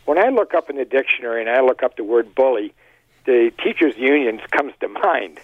when 0.05 0.17
I 0.17 0.29
look 0.29 0.53
up 0.53 0.69
in 0.69 0.77
the 0.77 0.85
dictionary 0.85 1.41
and 1.41 1.49
I 1.49 1.61
look 1.61 1.83
up 1.83 1.97
the 1.97 2.03
word 2.03 2.33
bully, 2.33 2.73
the 3.25 3.51
teachers' 3.63 3.97
unions 3.97 4.41
comes 4.51 4.73
to 4.79 4.87
mind. 4.87 5.39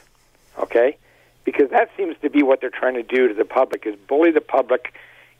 Okay, 0.59 0.97
because 1.43 1.69
that 1.71 1.89
seems 1.97 2.15
to 2.21 2.29
be 2.29 2.43
what 2.43 2.61
they're 2.61 2.69
trying 2.69 2.95
to 2.95 3.03
do 3.03 3.27
to 3.27 3.33
the 3.33 3.45
public 3.45 3.85
is 3.85 3.95
bully 4.07 4.31
the 4.31 4.41
public 4.41 4.93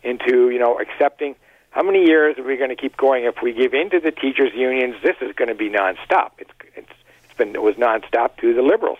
into 0.03 0.49
you 0.49 0.59
know 0.59 0.79
accepting. 0.79 1.35
How 1.69 1.83
many 1.83 2.05
years 2.05 2.37
are 2.37 2.43
we 2.43 2.57
going 2.57 2.69
to 2.69 2.75
keep 2.75 2.97
going? 2.97 3.23
If 3.23 3.41
we 3.41 3.53
give 3.53 3.73
in 3.73 3.89
to 3.91 3.99
the 3.99 4.11
teachers' 4.11 4.53
unions, 4.53 4.95
this 5.03 5.15
is 5.21 5.33
going 5.35 5.47
to 5.47 5.55
be 5.55 5.69
nonstop. 5.69 6.31
It's 6.39 6.51
it's 6.75 6.91
it's 7.25 7.33
been 7.37 7.55
it 7.55 7.61
was 7.61 7.75
nonstop 7.75 8.37
to 8.37 8.53
the 8.53 8.61
liberals. 8.61 8.99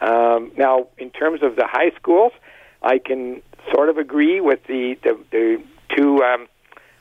Um, 0.00 0.52
now, 0.56 0.88
in 0.96 1.10
terms 1.10 1.42
of 1.42 1.56
the 1.56 1.66
high 1.66 1.90
schools, 1.90 2.32
I 2.82 2.98
can 2.98 3.42
sort 3.72 3.88
of 3.88 3.98
agree 3.98 4.40
with 4.40 4.64
the 4.66 4.96
the, 5.02 5.18
the 5.30 5.62
two 5.96 6.22
um, 6.22 6.46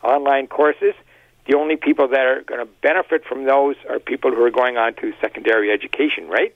online 0.04 0.48
courses 0.48 0.94
the 1.48 1.56
only 1.56 1.76
people 1.78 2.08
that 2.10 2.26
are 2.26 2.42
going 2.42 2.60
to 2.60 2.72
benefit 2.82 3.26
from 3.26 3.46
those 3.46 3.76
are 3.90 4.00
people 4.00 4.32
who 4.32 4.44
are 4.44 4.52
going 4.52 4.78
on 4.78 4.94
to 4.96 5.14
secondary 5.22 5.72
education, 5.72 6.28
right? 6.28 6.54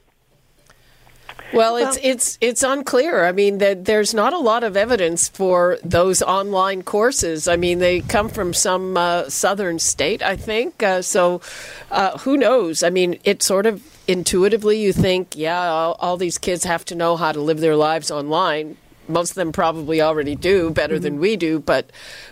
Well, 1.54 1.76
it's 1.76 1.98
it's 2.02 2.38
it's 2.40 2.64
unclear. 2.64 3.26
I 3.26 3.34
mean, 3.34 3.58
that 3.58 3.86
there's 3.86 4.14
not 4.14 4.32
a 4.32 4.38
lot 4.38 4.64
of 4.64 4.78
evidence 4.78 5.28
for 5.28 5.78
those 5.84 6.22
online 6.22 6.82
courses. 6.82 7.48
I 7.48 7.58
mean, 7.58 7.80
they 7.80 8.02
come 8.02 8.30
from 8.30 8.54
some 8.54 8.96
uh, 8.96 9.28
southern 9.30 9.80
state, 9.80 10.24
I 10.24 10.38
think. 10.38 10.82
Uh, 10.82 11.02
so, 11.02 11.42
uh, 11.90 12.18
who 12.20 12.38
knows? 12.38 12.84
I 12.84 12.90
mean, 12.90 13.20
it 13.26 13.44
sort 13.44 13.66
of 13.66 13.84
intuitively 14.08 14.80
you 14.82 14.94
think, 14.94 15.36
yeah, 15.36 15.70
all, 15.70 15.98
all, 16.00 16.18
these 16.18 16.38
kids 16.38 16.64
have 16.64 16.84
to 16.86 16.96
know 16.96 17.18
how 17.18 17.32
to 17.32 17.42
live 17.42 17.60
their 17.60 17.76
lives 17.76 18.12
online. 18.12 18.78
Most 19.08 19.32
of 19.32 19.36
them 19.36 19.52
probably 19.52 20.02
already 20.02 20.36
do 20.36 20.70
better 20.70 20.96
mm-hmm. 20.96 21.04
than 21.04 21.20
we 21.20 21.36
do, 21.36 21.60
but 21.60 21.92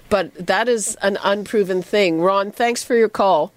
but 0.09 0.33
that 0.35 0.67
is 0.67 0.95
an 1.01 1.17
unproven 1.23 1.81
thing. 1.81 2.21
Ron, 2.21 2.51
thanks 2.51 2.83
for 2.83 2.95
your 2.95 3.09
call. 3.09 3.51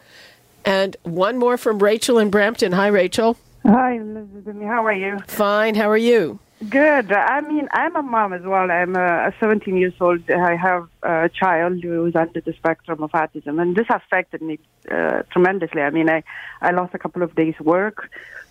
And 0.64 0.96
one 1.02 1.38
more 1.38 1.56
from 1.56 1.78
Rachel 1.80 2.18
in 2.18 2.30
Brampton. 2.30 2.72
Hi, 2.72 2.86
Rachel. 2.86 3.36
Hi, 3.64 3.94
Elizabeth. 3.96 4.62
How 4.62 4.86
are 4.86 4.92
you? 4.92 5.20
Fine. 5.26 5.74
How 5.74 5.90
are 5.90 5.96
you? 5.96 6.38
Good. 6.68 7.12
I 7.12 7.40
mean, 7.40 7.68
I'm 7.72 7.96
a 7.96 8.02
mom 8.02 8.32
as 8.32 8.42
well. 8.42 8.70
I'm 8.70 8.94
a 8.94 9.32
17 9.40 9.76
years 9.76 9.94
old. 10.00 10.30
I 10.30 10.54
have 10.54 10.88
a 11.02 11.28
child 11.28 11.82
who 11.82 12.06
is 12.06 12.14
under 12.14 12.40
the 12.40 12.52
spectrum 12.52 13.02
of 13.02 13.10
autism, 13.12 13.60
and 13.60 13.74
this 13.74 13.86
affected 13.90 14.42
me 14.42 14.60
uh, 14.88 15.22
tremendously. 15.30 15.82
I 15.82 15.90
mean, 15.90 16.08
I 16.08 16.22
I 16.60 16.70
lost 16.70 16.94
a 16.94 16.98
couple 16.98 17.22
of 17.22 17.34
days' 17.34 17.58
work, 17.58 18.10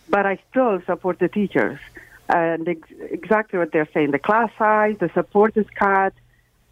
but 0.09 0.25
I 0.25 0.39
still 0.49 0.81
support 0.85 1.19
the 1.19 1.29
teachers, 1.29 1.79
and 2.27 2.67
ex- 2.67 2.89
exactly 2.99 3.59
what 3.59 3.71
they're 3.71 3.87
saying: 3.93 4.11
the 4.11 4.19
class 4.19 4.49
size, 4.57 4.97
the 4.99 5.09
support 5.13 5.55
is 5.55 5.67
cut, 5.75 6.13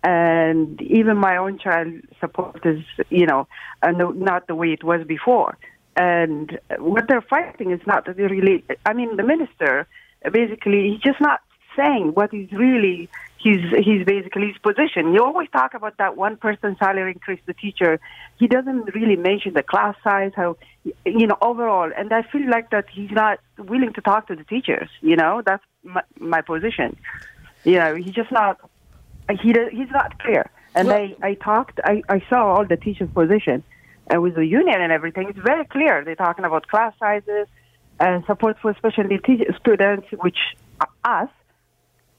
and 0.04 0.82
even 0.82 1.18
my 1.18 1.38
own 1.38 1.60
child 1.60 1.94
support 2.20 2.66
is, 2.66 2.84
you 3.10 3.26
know, 3.26 3.48
uh, 3.84 3.92
not 3.92 4.48
the 4.48 4.56
way 4.56 4.72
it 4.72 4.84
was 4.84 5.06
before. 5.06 5.58
And 5.96 6.60
what 6.78 7.08
they're 7.08 7.22
fighting 7.22 7.72
is 7.72 7.82
not 7.86 8.08
really, 8.08 8.64
I 8.86 8.94
mean, 8.94 9.18
the 9.18 9.24
minister 9.24 9.88
basically, 10.32 10.92
he's 10.92 11.02
just 11.02 11.20
not 11.20 11.42
saying 11.76 12.14
what 12.14 12.34
is 12.34 12.52
really 12.52 13.10
his, 13.42 13.60
his 13.86 14.06
basically 14.06 14.48
his 14.48 14.58
position. 14.58 15.14
You 15.14 15.24
always 15.24 15.50
talk 15.50 15.74
about 15.74 15.98
that 15.98 16.16
one 16.16 16.38
person 16.38 16.78
salary 16.78 17.12
increase 17.12 17.42
the 17.46 17.54
teacher. 17.54 18.00
He 18.38 18.48
doesn't 18.48 18.94
really 18.96 19.16
mention 19.16 19.54
the 19.54 19.64
class 19.64 19.96
size, 20.04 20.32
how, 20.36 20.58
you 21.06 21.28
know, 21.28 21.38
overall. 21.42 21.92
And 21.96 22.14
I 22.14 22.22
feel 22.24 22.50
like 22.50 22.70
that 22.72 22.86
he's 22.90 23.12
not 23.12 23.40
willing 23.58 23.94
to 23.94 24.02
talk 24.02 24.28
to 24.28 24.36
the 24.36 24.44
teachers, 24.46 24.90
you 25.02 25.16
know, 25.18 25.42
that's 25.46 25.64
my, 25.84 26.04
my 26.18 26.42
position. 26.42 26.96
You 27.66 27.76
know, 27.76 27.96
he's 27.96 28.14
just 28.14 28.32
not, 28.32 28.58
he, 29.38 29.54
he's 29.72 29.92
not 29.92 30.20
clear. 30.20 30.50
And 30.76 30.88
well, 30.88 30.98
I, 30.98 31.16
I 31.30 31.34
talked, 31.36 31.80
I, 31.84 32.04
I 32.10 32.24
saw 32.30 32.54
all 32.54 32.66
the 32.66 32.78
teachers' 32.78 33.10
position 33.14 33.64
uh, 34.14 34.22
with 34.22 34.36
the 34.36 34.46
union 34.46 34.82
and 34.82 34.92
everything, 34.92 35.30
it's 35.30 35.40
very 35.40 35.66
clear. 35.66 36.04
They're 36.04 36.16
talking 36.16 36.46
about 36.46 36.68
class 36.68 36.94
sizes 37.00 37.48
and 38.00 38.24
support 38.26 38.58
for 38.62 38.74
special 38.76 39.04
needs 39.04 39.24
students, 39.60 40.08
which 40.12 40.38
us. 41.04 41.30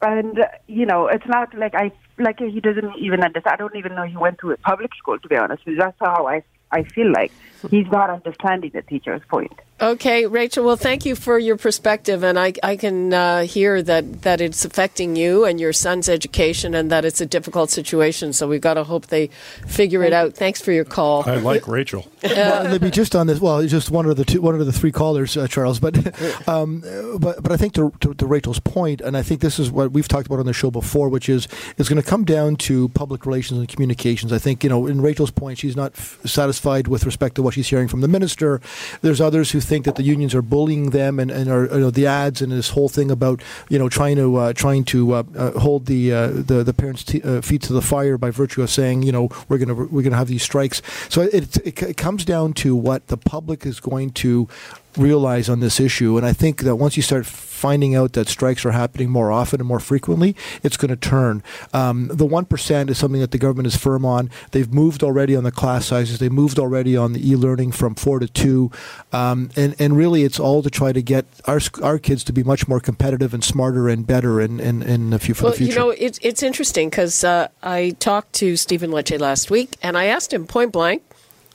And 0.02 0.44
you 0.66 0.86
know, 0.86 1.08
it's 1.08 1.26
not 1.26 1.54
like 1.54 1.74
I 1.74 1.92
like 2.18 2.38
he 2.38 2.60
doesn't 2.60 2.96
even 2.98 3.22
understand. 3.22 3.54
I 3.54 3.56
don't 3.56 3.76
even 3.76 3.94
know 3.94 4.04
he 4.04 4.16
went 4.16 4.38
to 4.38 4.50
a 4.50 4.56
public 4.56 4.94
school 4.94 5.18
to 5.18 5.28
be 5.28 5.36
honest. 5.36 5.62
That's 5.66 5.96
how 6.00 6.26
I 6.26 6.42
I 6.72 6.84
feel 6.84 7.12
like 7.12 7.32
he's 7.70 7.86
not 7.88 8.08
understanding 8.08 8.70
the 8.72 8.82
teacher's 8.82 9.20
point. 9.28 9.52
Okay, 9.82 10.26
Rachel. 10.26 10.66
Well, 10.66 10.76
thank 10.76 11.06
you 11.06 11.14
for 11.14 11.38
your 11.38 11.56
perspective, 11.56 12.22
and 12.22 12.38
I, 12.38 12.52
I 12.62 12.76
can 12.76 13.14
uh, 13.14 13.44
hear 13.44 13.82
that, 13.82 14.22
that 14.22 14.42
it's 14.42 14.62
affecting 14.66 15.16
you 15.16 15.46
and 15.46 15.58
your 15.58 15.72
son's 15.72 16.06
education, 16.06 16.74
and 16.74 16.90
that 16.90 17.06
it's 17.06 17.22
a 17.22 17.26
difficult 17.26 17.70
situation. 17.70 18.34
So 18.34 18.46
we've 18.46 18.60
got 18.60 18.74
to 18.74 18.84
hope 18.84 19.06
they 19.06 19.28
figure 19.66 20.02
it 20.02 20.12
out. 20.12 20.34
Thanks 20.34 20.60
for 20.60 20.70
your 20.70 20.84
call. 20.84 21.26
I 21.26 21.36
like 21.36 21.66
Rachel. 21.66 22.06
well, 22.22 22.64
let 22.64 22.82
me 22.82 22.90
just 22.90 23.16
on 23.16 23.26
this. 23.26 23.40
Well, 23.40 23.66
just 23.66 23.90
one 23.90 24.04
of 24.04 24.18
the 24.18 24.24
two, 24.26 24.42
one 24.42 24.54
of 24.54 24.66
the 24.66 24.72
three 24.72 24.92
callers, 24.92 25.34
uh, 25.38 25.48
Charles. 25.48 25.80
But, 25.80 25.96
um, 26.48 26.82
but 27.18 27.42
but 27.42 27.50
I 27.50 27.56
think 27.56 27.72
to, 27.74 27.90
to, 28.00 28.12
to, 28.12 28.26
Rachel's 28.26 28.60
point, 28.60 29.00
and 29.00 29.16
I 29.16 29.22
think 29.22 29.40
this 29.40 29.58
is 29.58 29.70
what 29.70 29.92
we've 29.92 30.08
talked 30.08 30.26
about 30.26 30.40
on 30.40 30.46
the 30.46 30.52
show 30.52 30.70
before, 30.70 31.08
which 31.08 31.30
is 31.30 31.48
it's 31.78 31.88
going 31.88 32.02
to 32.02 32.06
come 32.06 32.26
down 32.26 32.56
to 32.56 32.90
public 32.90 33.24
relations 33.24 33.58
and 33.58 33.66
communications. 33.66 34.30
I 34.30 34.38
think 34.38 34.62
you 34.62 34.68
know, 34.68 34.86
in 34.86 35.00
Rachel's 35.00 35.30
point, 35.30 35.56
she's 35.56 35.74
not 35.74 35.92
f- 35.96 36.18
satisfied 36.26 36.86
with 36.86 37.06
respect 37.06 37.36
to 37.36 37.42
what 37.42 37.54
she's 37.54 37.68
hearing 37.68 37.88
from 37.88 38.02
the 38.02 38.08
minister. 38.08 38.60
There's 39.00 39.22
others 39.22 39.52
who 39.52 39.60
think 39.70 39.85
that 39.85 39.94
the 39.94 40.02
unions 40.02 40.35
are 40.35 40.42
bullying 40.42 40.90
them 40.90 41.20
and, 41.20 41.30
and 41.30 41.48
are 41.48 41.66
you 41.66 41.80
know, 41.85 41.90
the 41.90 42.04
ads 42.04 42.42
and 42.42 42.50
this 42.50 42.70
whole 42.70 42.88
thing 42.88 43.09
about 43.09 43.40
you 43.68 43.78
know 43.78 43.88
trying 43.88 44.16
to 44.16 44.26
uh, 44.37 44.52
trying 44.52 44.85
to 44.85 45.12
uh, 45.12 45.22
uh, 45.37 45.52
hold 45.61 45.87
the 45.87 46.12
uh, 46.12 46.26
the 46.26 46.64
the 46.64 46.74
parents' 46.74 47.04
t- 47.04 47.22
uh, 47.22 47.40
feet 47.40 47.62
to 47.62 47.72
the 47.72 47.80
fire 47.80 48.18
by 48.18 48.30
virtue 48.30 48.62
of 48.62 48.70
saying 48.70 49.02
you 49.04 49.12
know 49.12 49.28
we're 49.48 49.59
gonna 49.59 49.74
we're 49.74 50.02
gonna 50.02 50.16
have 50.16 50.26
these 50.26 50.42
strikes. 50.42 50.83
So 51.09 51.22
it, 51.22 51.56
it, 51.59 51.83
it 51.83 51.96
comes 51.96 52.24
down 52.24 52.52
to 52.64 52.74
what 52.74 53.06
the 53.06 53.16
public 53.16 53.64
is 53.64 53.78
going 53.78 54.11
to 54.24 54.48
realize 54.96 55.48
on 55.48 55.61
this 55.61 55.81
issue. 55.81 56.16
And 56.16 56.26
I 56.26 56.33
think 56.33 56.62
that 56.62 56.76
once 56.76 56.96
you 56.96 57.03
start 57.03 57.26
finding 57.26 57.94
out 57.94 58.14
that 58.14 58.26
strikes 58.26 58.64
are 58.64 58.70
happening 58.70 59.11
more 59.11 59.31
often 59.31 59.61
and 59.61 59.68
more 59.68 59.81
frequently, 59.81 60.35
it's 60.62 60.79
going 60.79 60.88
to 60.88 60.96
turn. 60.96 61.42
Um, 61.74 62.09
the 62.09 62.26
1% 62.26 62.88
is 62.88 62.98
something 62.98 63.20
that 63.20 63.33
the 63.33 63.38
government 63.38 63.66
is 63.66 63.76
firm 63.76 64.05
on. 64.05 64.31
They've 64.53 64.72
moved 64.72 65.03
already 65.03 65.37
on 65.37 65.44
the 65.44 65.53
class 65.53 65.87
sizes, 65.87 66.18
they 66.18 66.31
moved 66.31 66.59
already 66.59 66.96
on 66.96 67.12
the 67.12 67.31
e 67.31 67.37
learning 67.37 67.72
from 67.72 67.94
four 67.94 68.18
to 68.18 68.26
two. 68.26 68.70
Um, 69.12 69.50
and, 69.57 69.76
and 69.79 69.96
really, 69.96 70.24
it's 70.24 70.40
all 70.40 70.62
to 70.62 70.70
try 70.70 70.92
to 70.92 71.03
get 71.03 71.26
our, 71.44 71.61
our 71.83 71.98
kids 71.98 72.24
to 72.24 72.33
be 72.33 72.42
much 72.42 72.66
more 72.66 72.81
competitive 72.81 73.35
and 73.35 73.44
smarter 73.44 73.88
and 73.88 74.07
better 74.07 74.40
in, 74.40 74.59
in, 74.59 74.83
in 74.83 75.11
the, 75.11 75.18
for 75.18 75.44
well, 75.44 75.53
the 75.53 75.59
future. 75.59 75.72
You 75.72 75.79
know, 75.79 75.90
it's, 75.90 76.18
it's 76.22 76.42
interesting 76.42 76.88
because 76.88 77.22
uh, 77.22 77.48
I 77.62 77.90
talked 78.00 78.33
to 78.35 78.57
Stephen 78.57 78.90
Lecce 78.90 79.20
last 79.20 79.50
week 79.50 79.76
and 79.83 79.98
I 79.98 80.07
asked 80.07 80.33
him 80.33 80.46
point 80.46 80.72
blank 80.72 81.03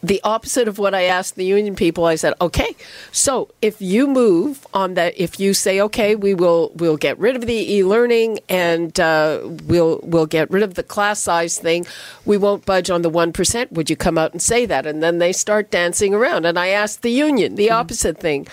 the 0.04 0.22
opposite 0.24 0.68
of 0.68 0.78
what 0.78 0.94
I 0.94 1.04
asked 1.04 1.36
the 1.36 1.46
union 1.46 1.76
people. 1.76 2.06
I 2.06 2.16
said, 2.16 2.34
okay, 2.40 2.76
so 3.12 3.50
if 3.62 3.82
you 3.82 4.08
move 4.08 4.66
on 4.74 4.94
that, 4.96 5.18
if 5.18 5.40
you 5.40 5.54
say, 5.54 5.82
okay, 5.82 6.16
we 6.16 6.34
will 6.34 6.72
we'll 6.76 6.98
get 6.98 7.18
rid 7.18 7.36
of 7.36 7.46
the 7.46 7.74
e-learning 7.76 8.40
and 8.50 9.00
uh, 9.00 9.42
we'll 9.66 10.00
we'll 10.04 10.26
get 10.26 10.50
rid 10.52 10.64
of 10.64 10.76
the 10.76 10.84
class 10.84 11.22
size 11.22 11.58
thing, 11.58 11.86
we 12.26 12.38
won't 12.38 12.66
budge 12.66 12.90
on 12.90 13.02
the 13.02 13.10
one 13.10 13.34
percent. 13.34 13.72
Would 13.72 13.90
you 13.90 13.96
come 13.96 14.18
out 14.18 14.32
and 14.32 14.42
say 14.42 14.66
that? 14.66 14.86
And 14.86 15.02
then 15.02 15.18
they 15.18 15.34
start 15.34 15.72
dancing 15.72 16.14
around. 16.14 16.46
And 16.46 16.60
I 16.60 16.68
asked 16.68 17.02
the 17.02 17.12
union 17.12 17.56
the 17.56 17.68
mm-hmm. 17.68 17.76
opposite 17.76 18.20
thing 18.20 18.48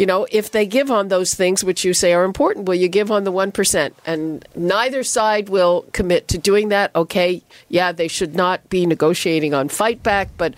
you 0.00 0.06
know, 0.06 0.26
if 0.30 0.50
they 0.50 0.64
give 0.64 0.90
on 0.90 1.08
those 1.08 1.34
things 1.34 1.62
which 1.62 1.84
you 1.84 1.92
say 1.92 2.14
are 2.14 2.24
important, 2.24 2.64
will 2.66 2.74
you 2.74 2.88
give 2.88 3.10
on 3.10 3.24
the 3.24 3.30
1%? 3.30 3.92
And 4.06 4.48
neither 4.56 5.04
side 5.04 5.50
will 5.50 5.84
commit 5.92 6.26
to 6.28 6.38
doing 6.38 6.70
that. 6.70 6.90
Okay, 6.96 7.42
yeah, 7.68 7.92
they 7.92 8.08
should 8.08 8.34
not 8.34 8.66
be 8.70 8.86
negotiating 8.86 9.52
on 9.52 9.68
fight 9.68 10.02
back, 10.02 10.30
but 10.38 10.54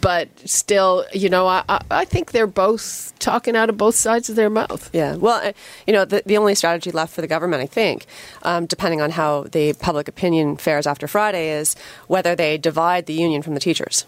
but 0.00 0.30
still, 0.48 1.04
you 1.12 1.28
know, 1.28 1.46
I, 1.46 1.62
I 1.90 2.06
think 2.06 2.32
they're 2.32 2.46
both 2.46 3.12
talking 3.18 3.56
out 3.56 3.68
of 3.68 3.76
both 3.76 3.94
sides 3.94 4.30
of 4.30 4.36
their 4.36 4.48
mouth. 4.48 4.88
Yeah. 4.94 5.16
Well, 5.16 5.52
you 5.86 5.92
know, 5.92 6.06
the, 6.06 6.22
the 6.24 6.38
only 6.38 6.54
strategy 6.54 6.90
left 6.90 7.12
for 7.12 7.20
the 7.20 7.26
government, 7.26 7.62
I 7.62 7.66
think, 7.66 8.06
um, 8.42 8.64
depending 8.64 9.02
on 9.02 9.10
how 9.10 9.42
the 9.42 9.74
public 9.74 10.08
opinion 10.08 10.56
fares 10.56 10.86
after 10.86 11.06
Friday, 11.06 11.50
is 11.50 11.76
whether 12.06 12.34
they 12.34 12.56
divide 12.56 13.04
the 13.04 13.12
union 13.12 13.42
from 13.42 13.52
the 13.52 13.60
teachers. 13.60 14.06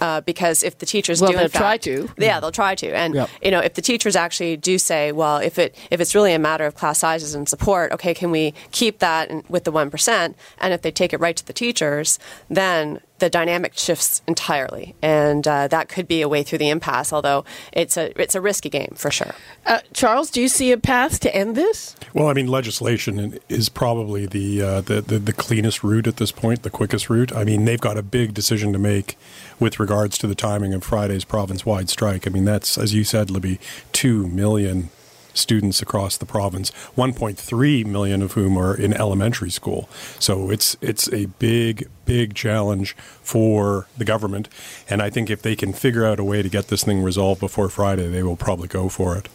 Uh, 0.00 0.20
because 0.20 0.62
if 0.62 0.78
the 0.78 0.86
teachers 0.86 1.20
well, 1.20 1.30
do, 1.30 1.36
they'll 1.36 1.48
fact, 1.48 1.62
try 1.62 1.76
to. 1.78 2.10
Yeah, 2.18 2.40
they'll 2.40 2.52
try 2.52 2.74
to. 2.74 2.94
And 2.94 3.14
yep. 3.14 3.30
you 3.42 3.50
know, 3.50 3.60
if 3.60 3.74
the 3.74 3.82
teachers 3.82 4.16
actually 4.16 4.56
do 4.56 4.78
say, 4.78 5.12
well, 5.12 5.38
if 5.38 5.58
it 5.58 5.76
if 5.90 6.00
it's 6.00 6.14
really 6.14 6.32
a 6.32 6.38
matter 6.38 6.66
of 6.66 6.74
class 6.74 6.98
sizes 6.98 7.34
and 7.34 7.48
support, 7.48 7.92
okay, 7.92 8.14
can 8.14 8.30
we 8.30 8.54
keep 8.72 8.98
that 8.98 9.48
with 9.50 9.64
the 9.64 9.72
one 9.72 9.90
percent? 9.90 10.36
And 10.58 10.72
if 10.72 10.82
they 10.82 10.90
take 10.90 11.12
it 11.12 11.20
right 11.20 11.36
to 11.36 11.46
the 11.46 11.52
teachers, 11.52 12.18
then 12.48 13.00
the 13.24 13.30
dynamic 13.30 13.72
shifts 13.74 14.20
entirely, 14.28 14.94
and 15.00 15.48
uh, 15.48 15.66
that 15.68 15.88
could 15.88 16.06
be 16.06 16.20
a 16.20 16.28
way 16.28 16.42
through 16.42 16.58
the 16.58 16.68
impasse. 16.68 17.10
Although 17.10 17.44
it's 17.72 17.96
a 17.96 18.12
it's 18.20 18.34
a 18.34 18.40
risky 18.40 18.68
game 18.68 18.92
for 18.96 19.10
sure. 19.10 19.34
Uh, 19.64 19.80
Charles, 19.94 20.30
do 20.30 20.42
you 20.42 20.48
see 20.48 20.72
a 20.72 20.76
path 20.76 21.20
to 21.20 21.34
end 21.34 21.56
this? 21.56 21.96
Well, 22.12 22.28
I 22.28 22.34
mean, 22.34 22.48
legislation 22.48 23.38
is 23.48 23.70
probably 23.70 24.26
the, 24.26 24.62
uh, 24.62 24.80
the, 24.82 25.00
the 25.00 25.18
the 25.18 25.32
cleanest 25.32 25.82
route 25.82 26.06
at 26.06 26.18
this 26.18 26.32
point, 26.32 26.62
the 26.62 26.70
quickest 26.70 27.08
route. 27.08 27.34
I 27.34 27.44
mean, 27.44 27.64
they've 27.64 27.80
got 27.80 27.96
a 27.96 28.02
big 28.02 28.34
decision 28.34 28.72
to 28.74 28.78
make 28.78 29.16
with 29.58 29.80
regards 29.80 30.18
to 30.18 30.26
the 30.26 30.34
timing 30.34 30.74
of 30.74 30.84
Friday's 30.84 31.24
province-wide 31.24 31.88
strike. 31.88 32.26
I 32.26 32.30
mean, 32.30 32.44
that's 32.44 32.76
as 32.76 32.92
you 32.92 33.04
said, 33.04 33.30
Libby, 33.30 33.58
two 33.92 34.26
million 34.28 34.90
students 35.34 35.82
across 35.82 36.16
the 36.16 36.26
province, 36.26 36.70
1.3 36.96 37.86
million 37.86 38.22
of 38.22 38.32
whom 38.32 38.56
are 38.56 38.74
in 38.74 38.94
elementary 38.94 39.50
school. 39.50 39.88
So 40.18 40.50
it's 40.50 40.76
it's 40.80 41.12
a 41.12 41.26
big 41.26 41.88
big 42.04 42.34
challenge 42.34 42.96
for 43.22 43.86
the 43.96 44.04
government, 44.04 44.48
and 44.88 45.02
I 45.02 45.10
think 45.10 45.30
if 45.30 45.42
they 45.42 45.56
can 45.56 45.72
figure 45.72 46.04
out 46.04 46.20
a 46.20 46.24
way 46.24 46.42
to 46.42 46.48
get 46.48 46.68
this 46.68 46.84
thing 46.84 47.02
resolved 47.02 47.40
before 47.40 47.68
Friday, 47.68 48.08
they 48.08 48.22
will 48.22 48.36
probably 48.36 48.68
go 48.68 48.88
for 48.88 49.16
it. 49.16 49.28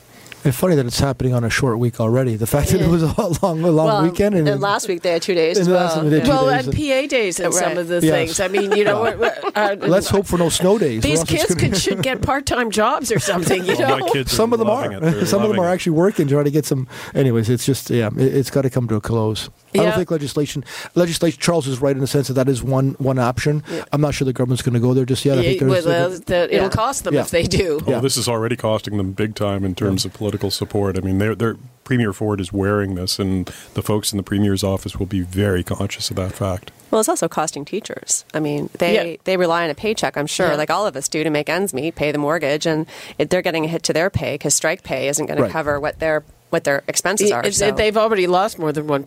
It's 0.43 0.57
funny 0.57 0.75
that 0.75 0.85
it's 0.85 0.99
happening 0.99 1.33
on 1.33 1.43
a 1.43 1.49
short 1.49 1.79
week 1.79 1.99
already. 1.99 2.35
The 2.35 2.47
fact 2.47 2.69
that 2.69 2.81
it 2.81 2.87
was 2.87 3.03
a 3.03 3.13
long, 3.43 3.61
a 3.61 3.71
long 3.71 3.87
well, 3.87 4.03
weekend, 4.03 4.35
and, 4.35 4.47
and, 4.47 4.61
last 4.61 4.87
week 4.87 5.01
they 5.01 5.11
had 5.11 5.21
two 5.21 5.33
days. 5.33 5.57
And 5.57 5.67
well, 5.69 6.01
two 6.01 6.21
well, 6.29 6.49
days 6.49 6.67
and 6.67 6.75
PA 6.75 7.07
days 7.07 7.39
and 7.39 7.53
right. 7.53 7.63
some 7.63 7.77
of 7.77 7.89
the 7.89 7.99
yes. 8.01 8.11
things. 8.11 8.39
I 8.39 8.47
mean, 8.47 8.71
you 8.71 8.85
know, 8.85 9.03
uh, 9.03 9.75
let's 9.79 10.09
hope 10.09 10.27
for 10.27 10.37
no 10.37 10.47
snow 10.47 10.77
days. 10.77 11.03
These 11.03 11.25
kids 11.25 11.53
could, 11.55 11.75
should 11.75 12.01
get 12.01 12.21
part-time 12.21 12.71
jobs 12.71 13.11
or 13.11 13.19
something. 13.19 13.65
You 13.65 13.75
well, 13.79 14.13
know, 14.13 14.23
some 14.27 14.53
of 14.53 14.59
them 14.59 14.69
are. 14.69 15.25
Some 15.25 15.43
of 15.43 15.49
them 15.49 15.59
are 15.59 15.67
actually 15.67 15.93
working 15.93 16.27
trying 16.27 16.45
to 16.45 16.51
get 16.51 16.65
some. 16.65 16.87
Anyways, 17.13 17.49
it's 17.49 17.65
just 17.65 17.89
yeah, 17.89 18.09
it, 18.15 18.33
has 18.33 18.49
got 18.49 18.61
to 18.61 18.69
come 18.69 18.87
to 18.87 18.95
a 18.95 19.01
close. 19.01 19.49
Yeah. 19.73 19.81
I 19.81 19.85
don't 19.85 19.95
think 19.95 20.11
legislation. 20.11 20.63
Legislation. 20.95 21.39
Charles 21.39 21.67
is 21.67 21.79
right 21.81 21.95
in 21.95 22.01
the 22.01 22.07
sense 22.07 22.27
that 22.29 22.33
that 22.35 22.49
is 22.49 22.63
one 22.63 22.91
one 22.99 23.19
option. 23.19 23.63
Yeah. 23.69 23.83
I'm 23.91 24.01
not 24.01 24.13
sure 24.13 24.25
the 24.25 24.33
government's 24.33 24.61
going 24.63 24.73
to 24.73 24.79
go 24.79 24.93
there 24.93 25.05
just 25.05 25.25
yet. 25.25 25.37
I 25.37 25.43
think 25.43 25.61
well, 25.61 25.87
uh, 25.87 26.17
the, 26.25 26.47
it'll 26.53 26.69
cost 26.69 27.03
them 27.03 27.15
if 27.15 27.29
they 27.29 27.43
do. 27.43 27.79
Oh, 27.85 27.99
this 27.99 28.17
is 28.17 28.27
already 28.27 28.55
costing 28.55 28.97
them 28.97 29.11
big 29.11 29.35
time 29.35 29.63
in 29.65 29.75
terms 29.75 30.05
of 30.05 30.13
political 30.13 30.29
political 30.39 30.51
support. 30.51 30.97
I 30.97 31.01
mean, 31.01 31.17
they're, 31.17 31.35
they're 31.35 31.57
Premier 31.83 32.13
Ford 32.13 32.39
is 32.39 32.53
wearing 32.53 32.93
this, 32.93 33.17
and 33.17 33.47
the 33.73 33.81
folks 33.81 34.13
in 34.13 34.17
the 34.17 34.23
Premier's 34.23 34.63
office 34.63 34.97
will 34.97 35.07
be 35.07 35.21
very 35.21 35.63
conscious 35.63 36.11
of 36.11 36.15
that 36.17 36.33
fact. 36.33 36.71
Well, 36.91 36.99
it's 36.99 37.09
also 37.09 37.27
costing 37.27 37.65
teachers. 37.65 38.25
I 38.33 38.39
mean, 38.39 38.69
they, 38.77 38.93
Yeah. 39.13 39.17
they 39.23 39.37
rely 39.37 39.63
on 39.63 39.71
a 39.71 39.75
paycheck, 39.75 40.15
I'm 40.15 40.27
sure, 40.27 40.49
Yeah. 40.49 40.55
like 40.55 40.69
all 40.69 40.85
of 40.85 40.95
us 40.95 41.07
do, 41.07 41.23
to 41.23 41.31
make 41.31 41.49
ends 41.49 41.73
meet, 41.73 41.95
pay 41.95 42.11
the 42.11 42.19
mortgage, 42.19 42.67
and 42.67 42.85
it, 43.17 43.31
they're 43.31 43.41
getting 43.41 43.65
a 43.65 43.67
hit 43.67 43.81
to 43.83 43.93
their 43.93 44.11
pay 44.11 44.35
because 44.35 44.53
strike 44.53 44.83
pay 44.83 45.07
isn't 45.07 45.25
going 45.25 45.39
Right. 45.39 45.47
to 45.47 45.51
cover 45.51 45.79
what 45.79 45.97
their 45.99 46.23
what 46.49 46.63
their 46.63 46.83
expenses 46.87 47.31
are. 47.31 47.39
It's- 47.39 47.57
So. 47.57 47.71
They've 47.71 47.97
already 47.97 48.27
lost 48.27 48.57
more 48.59 48.71
than 48.71 48.87
1%. 48.87 49.03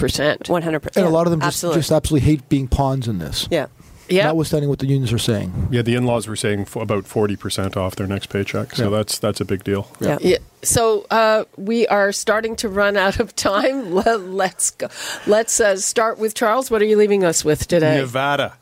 100%. 0.48 0.96
And 0.96 1.06
a 1.06 1.10
lot 1.10 1.26
of 1.26 1.30
them 1.30 1.40
just, 1.40 1.48
absolutely. 1.48 1.80
just 1.80 1.92
absolutely 1.92 2.26
hate 2.30 2.48
being 2.48 2.68
pawns 2.68 3.08
in 3.08 3.18
this. 3.18 3.48
yeah. 3.50 3.66
Yeah. 4.08 4.26
Notwithstanding 4.26 4.68
what 4.68 4.78
the 4.80 4.86
unions 4.86 5.10
are 5.12 5.18
saying. 5.18 5.68
Yeah, 5.70 5.80
the 5.80 5.94
in-laws 5.94 6.26
were 6.26 6.36
saying 6.36 6.62
f- 6.62 6.76
about 6.76 7.06
forty 7.06 7.34
percent 7.34 7.78
off 7.78 7.96
their 7.96 8.06
next 8.08 8.26
paycheck, 8.26 8.74
so 8.76 8.90
Yeah. 8.90 8.96
that's 8.98 9.18
that's 9.18 9.40
a 9.40 9.44
big 9.44 9.64
deal. 9.64 9.88
Yeah. 10.00 10.18
Yeah. 10.20 10.36
So 10.62 11.06
uh, 11.10 11.44
we 11.56 11.86
are 11.86 12.12
starting 12.12 12.54
to 12.56 12.68
run 12.68 12.98
out 12.98 13.20
of 13.20 13.34
time. 13.34 13.92
Let- 13.94 14.20
Let's 14.28 14.70
go. 14.72 14.88
Let's 15.26 15.60
uh, 15.60 15.76
start 15.76 16.18
with 16.18 16.34
Charles. 16.34 16.70
What 16.70 16.82
are 16.82 16.84
you 16.84 16.96
leaving 16.98 17.24
us 17.24 17.42
with 17.42 17.66
today? 17.68 17.96
Nevada. 17.96 18.54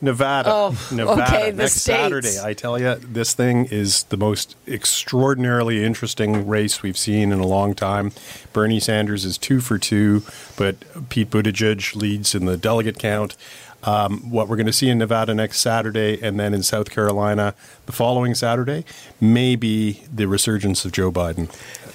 Nevada. 0.00 0.50
Oh, 0.52 0.88
Nevada. 0.92 1.22
okay, 1.22 1.50
the 1.50 1.62
Next 1.62 1.72
States. 1.76 1.84
Saturday. 1.84 2.38
I 2.42 2.52
tell 2.52 2.78
you, 2.78 2.96
this 2.96 3.32
thing 3.34 3.64
is 3.66 4.04
the 4.04 4.16
most 4.16 4.54
extraordinarily 4.68 5.82
interesting 5.84 6.46
race 6.46 6.82
we've 6.82 6.98
seen 6.98 7.32
in 7.32 7.40
a 7.40 7.46
long 7.46 7.74
time. 7.74 8.12
Bernie 8.52 8.80
Sanders 8.80 9.24
is 9.24 9.38
two 9.38 9.60
for 9.60 9.78
two, 9.78 10.22
but 10.56 10.76
Pete 11.08 11.30
Buttigieg 11.30 11.96
leads 11.96 12.34
in 12.34 12.44
the 12.44 12.56
delegate 12.58 12.98
count. 12.98 13.36
Um, 13.84 14.30
what 14.30 14.48
we're 14.48 14.56
going 14.56 14.66
to 14.66 14.72
see 14.72 14.88
in 14.88 14.98
Nevada 14.98 15.32
next 15.32 15.60
Saturday 15.60 16.20
and 16.20 16.40
then 16.40 16.52
in 16.52 16.62
South 16.64 16.90
Carolina 16.90 17.54
the 17.84 17.92
following 17.92 18.34
Saturday 18.34 18.84
may 19.20 19.54
be 19.54 20.02
the 20.12 20.26
resurgence 20.26 20.84
of 20.84 20.90
Joe 20.92 21.12
Biden. 21.12 21.48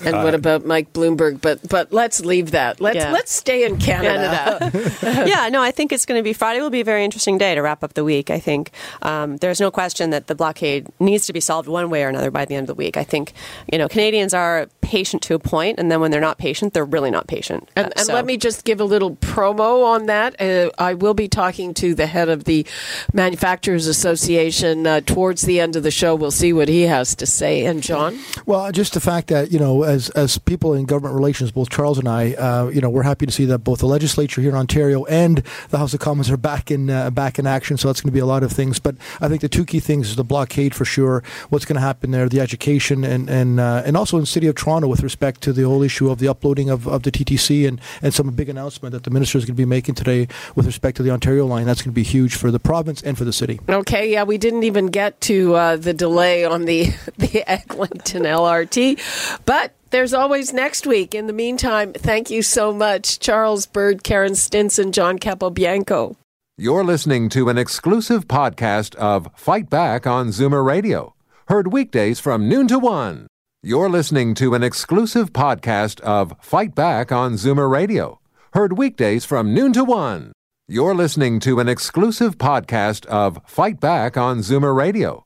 And 0.06 0.24
what 0.24 0.34
about 0.34 0.66
Mike 0.66 0.94
Bloomberg? 0.94 1.42
But 1.42 1.68
but 1.70 1.92
let's 1.94 2.24
leave 2.26 2.52
that. 2.52 2.80
Let's 2.82 2.96
Yeah. 2.98 3.12
let's 3.12 3.32
stay 3.34 3.64
in 3.66 3.78
Canada. 3.78 4.72
yeah, 5.28 5.50
no, 5.50 5.62
I 5.62 5.72
think 5.72 5.92
it's 5.92 6.06
going 6.06 6.20
to 6.20 6.24
be 6.24 6.34
Friday 6.34 6.62
will 6.62 6.70
be 6.70 6.82
a 6.82 6.86
very 6.86 7.04
interesting 7.04 7.38
day 7.38 7.56
to 7.56 7.62
wrap 7.62 7.84
up 7.84 7.94
the 7.94 8.04
week. 8.04 8.30
I 8.30 8.40
think 8.40 8.72
um, 9.02 9.38
there's 9.38 9.60
no 9.60 9.72
question 9.72 10.10
that 10.12 10.28
the 10.28 10.36
blockade 10.36 10.88
needs 11.00 11.26
to 11.28 11.34
be 11.34 11.40
solved 11.40 11.68
one 11.68 11.90
way 11.90 12.04
or 12.04 12.10
another 12.10 12.32
by 12.32 12.46
the 12.46 12.56
end 12.56 12.64
of 12.70 12.76
the 12.76 12.80
week. 12.80 12.98
I 12.98 13.04
think 13.04 13.34
you 13.72 13.78
know 13.78 13.88
Canadians 13.88 14.34
are 14.34 14.68
patient 14.82 15.22
to 15.24 15.34
a 15.36 15.40
point, 15.40 15.80
and 15.80 15.90
then 15.92 16.02
when 16.02 16.12
they're 16.12 16.20
not 16.20 16.38
patient, 16.38 16.74
they're 16.74 16.84
really 16.86 17.12
not 17.12 17.28
patient. 17.28 17.70
And, 17.76 17.88
Uh, 17.88 17.92
and 17.96 18.06
so- 18.08 18.14
let 18.14 18.26
me 18.26 18.38
just 18.38 18.64
give 18.66 18.82
a 18.82 18.86
little 18.86 19.16
promo 19.18 19.86
on 19.86 20.08
that. 20.08 20.40
Uh, 20.42 20.70
I 20.78 20.94
will 20.96 21.14
be 21.14 21.28
talking 21.28 21.74
to 21.76 21.96
the 21.96 22.06
head 22.08 22.28
of 22.30 22.44
the 22.44 22.66
Manufacturers 23.14 23.88
Association 23.88 24.86
uh, 24.88 25.02
towards 25.02 25.44
the 25.44 25.60
end 25.60 25.76
of 25.76 25.84
the 25.84 25.92
show. 25.92 26.16
We'll 26.16 26.32
see 26.32 26.54
what 26.54 26.68
he 26.68 26.84
has 26.84 27.16
to 27.16 27.26
say. 27.26 27.66
And 27.66 27.82
John, 27.82 28.20
Well, 28.46 28.72
just 28.72 28.94
the 28.94 29.00
fact 29.00 29.28
that 29.28 29.52
you 29.52 29.60
know, 29.60 29.84
as 29.92 30.10
as 30.12 30.38
people 30.38 30.74
in 30.74 30.86
government 30.86 31.16
relations, 31.16 31.52
both 31.52 31.70
Charles 31.70 32.00
and 32.00 32.08
I, 32.08 32.34
uh, 32.34 32.68
you 32.74 32.82
know, 32.82 32.90
we're 32.90 33.04
happy 33.04 33.26
to 33.26 33.32
see 33.32 33.46
that 33.46 33.60
both 33.60 33.80
the 33.80 33.86
legislature 33.86 34.42
here 34.42 34.52
in 34.52 34.56
Ontario 34.56 35.04
and 35.06 35.44
the 35.70 35.78
House 35.78 35.94
of 35.94 36.00
Commons 36.00 36.30
are 36.32 36.38
back 36.38 36.72
in 36.72 36.90
uh, 36.90 37.10
back 37.10 37.38
in 37.38 37.46
action. 37.46 37.78
So 37.78 37.88
that's 37.88 38.02
going 38.02 38.10
to 38.10 38.14
be 38.14 38.20
a 38.20 38.26
lot 38.26 38.44
of 38.44 38.52
things. 38.52 38.80
But 38.80 38.96
I 39.20 39.28
think 39.28 39.42
the 39.42 39.50
two 39.50 39.66
key 39.66 39.80
things 39.80 40.10
is 40.10 40.16
the 40.16 40.24
blockade 40.24 40.74
for 40.74 40.86
sure. 40.86 41.24
What's 41.50 41.66
going 41.66 41.76
to 41.76 41.82
happen 41.82 42.12
there, 42.12 42.30
the 42.30 42.40
education, 42.40 43.04
and 43.04 43.30
and 43.30 43.60
uh, 43.60 43.84
and 43.86 43.98
also 43.98 44.18
in 44.18 44.22
the 44.22 44.28
city 44.28 44.48
of 44.48 44.56
Toronto 44.56 44.88
with 44.88 45.04
respect 45.04 45.42
to 45.42 45.54
the 45.54 45.64
whole 45.64 45.84
issue 45.84 46.10
of 46.10 46.20
the 46.20 46.28
uploading 46.28 46.70
of, 46.70 46.88
of 46.88 47.04
the 47.04 47.12
TTC 47.12 47.68
and 47.68 47.80
and 48.02 48.14
some 48.14 48.30
big 48.32 48.50
announcement 48.50 48.94
that 48.94 49.04
the 49.04 49.12
minister 49.12 49.38
is 49.38 49.46
going 49.46 49.56
to 49.56 49.62
be 49.62 49.66
making 49.66 49.96
today 49.96 50.28
with 50.56 50.66
respect 50.66 50.98
to 50.98 51.04
the 51.04 51.12
Ontario 51.12 51.46
line. 51.46 51.66
That's 51.66 51.82
going 51.82 51.92
to 51.92 51.96
be 51.96 52.04
huge 52.04 52.36
for 52.36 52.50
the 52.50 52.60
province 52.60 53.02
and 53.02 53.18
for 53.18 53.26
the 53.26 53.34
city. 53.34 53.60
okay, 53.68 54.12
yeah, 54.12 54.24
we 54.24 54.38
didn't 54.38 54.64
even 54.64 54.88
get 54.88 55.20
to 55.22 55.56
uh, 55.56 55.76
the 55.76 55.94
delay 55.94 56.46
on 56.46 56.66
the 56.66 56.86
the 57.18 57.44
Eglinton 57.50 58.24
LRT, 58.24 59.46
but. 59.46 59.74
There's 59.92 60.14
always 60.14 60.54
next 60.54 60.88
week. 60.88 61.14
In 61.14 61.28
the 61.28 61.34
meantime, 61.34 61.92
thank 61.92 62.30
you 62.30 62.42
so 62.44 62.72
much, 62.72 63.20
Charles 63.20 63.66
Bird, 63.66 64.04
Karen 64.04 64.32
Stintz, 64.32 64.80
John 64.94 65.20
Capobianco. 65.20 66.16
You're 66.58 66.86
listening 66.86 67.28
to 67.30 67.50
an 67.50 67.58
exclusive 67.58 68.26
podcast 68.26 68.96
of 68.96 69.28
Fight 69.36 69.70
Back 69.70 70.08
on 70.08 70.30
Zoomer 70.30 70.64
Radio, 70.64 71.14
heard 71.50 71.74
weekdays 71.74 72.22
from 72.22 72.48
noon 72.48 72.70
to 72.70 72.80
one. 72.80 73.28
You're 73.62 73.90
listening 73.90 74.34
to 74.36 74.56
an 74.56 74.64
exclusive 74.64 75.34
podcast 75.34 76.00
of 76.02 76.36
Fight 76.40 76.74
Back 76.74 77.12
on 77.12 77.34
Zoomer 77.34 77.70
Radio, 77.70 78.22
heard 78.54 78.78
weekdays 78.78 79.26
from 79.26 79.54
noon 79.54 79.74
to 79.74 79.84
one. 79.84 80.32
You're 80.70 80.96
listening 80.96 81.42
to 81.42 81.60
an 81.60 81.68
exclusive 81.68 82.38
podcast 82.38 83.06
of 83.08 83.42
Fight 83.46 83.82
Back 83.82 84.16
on 84.16 84.38
Zoomer 84.40 84.74
Radio, 84.74 85.26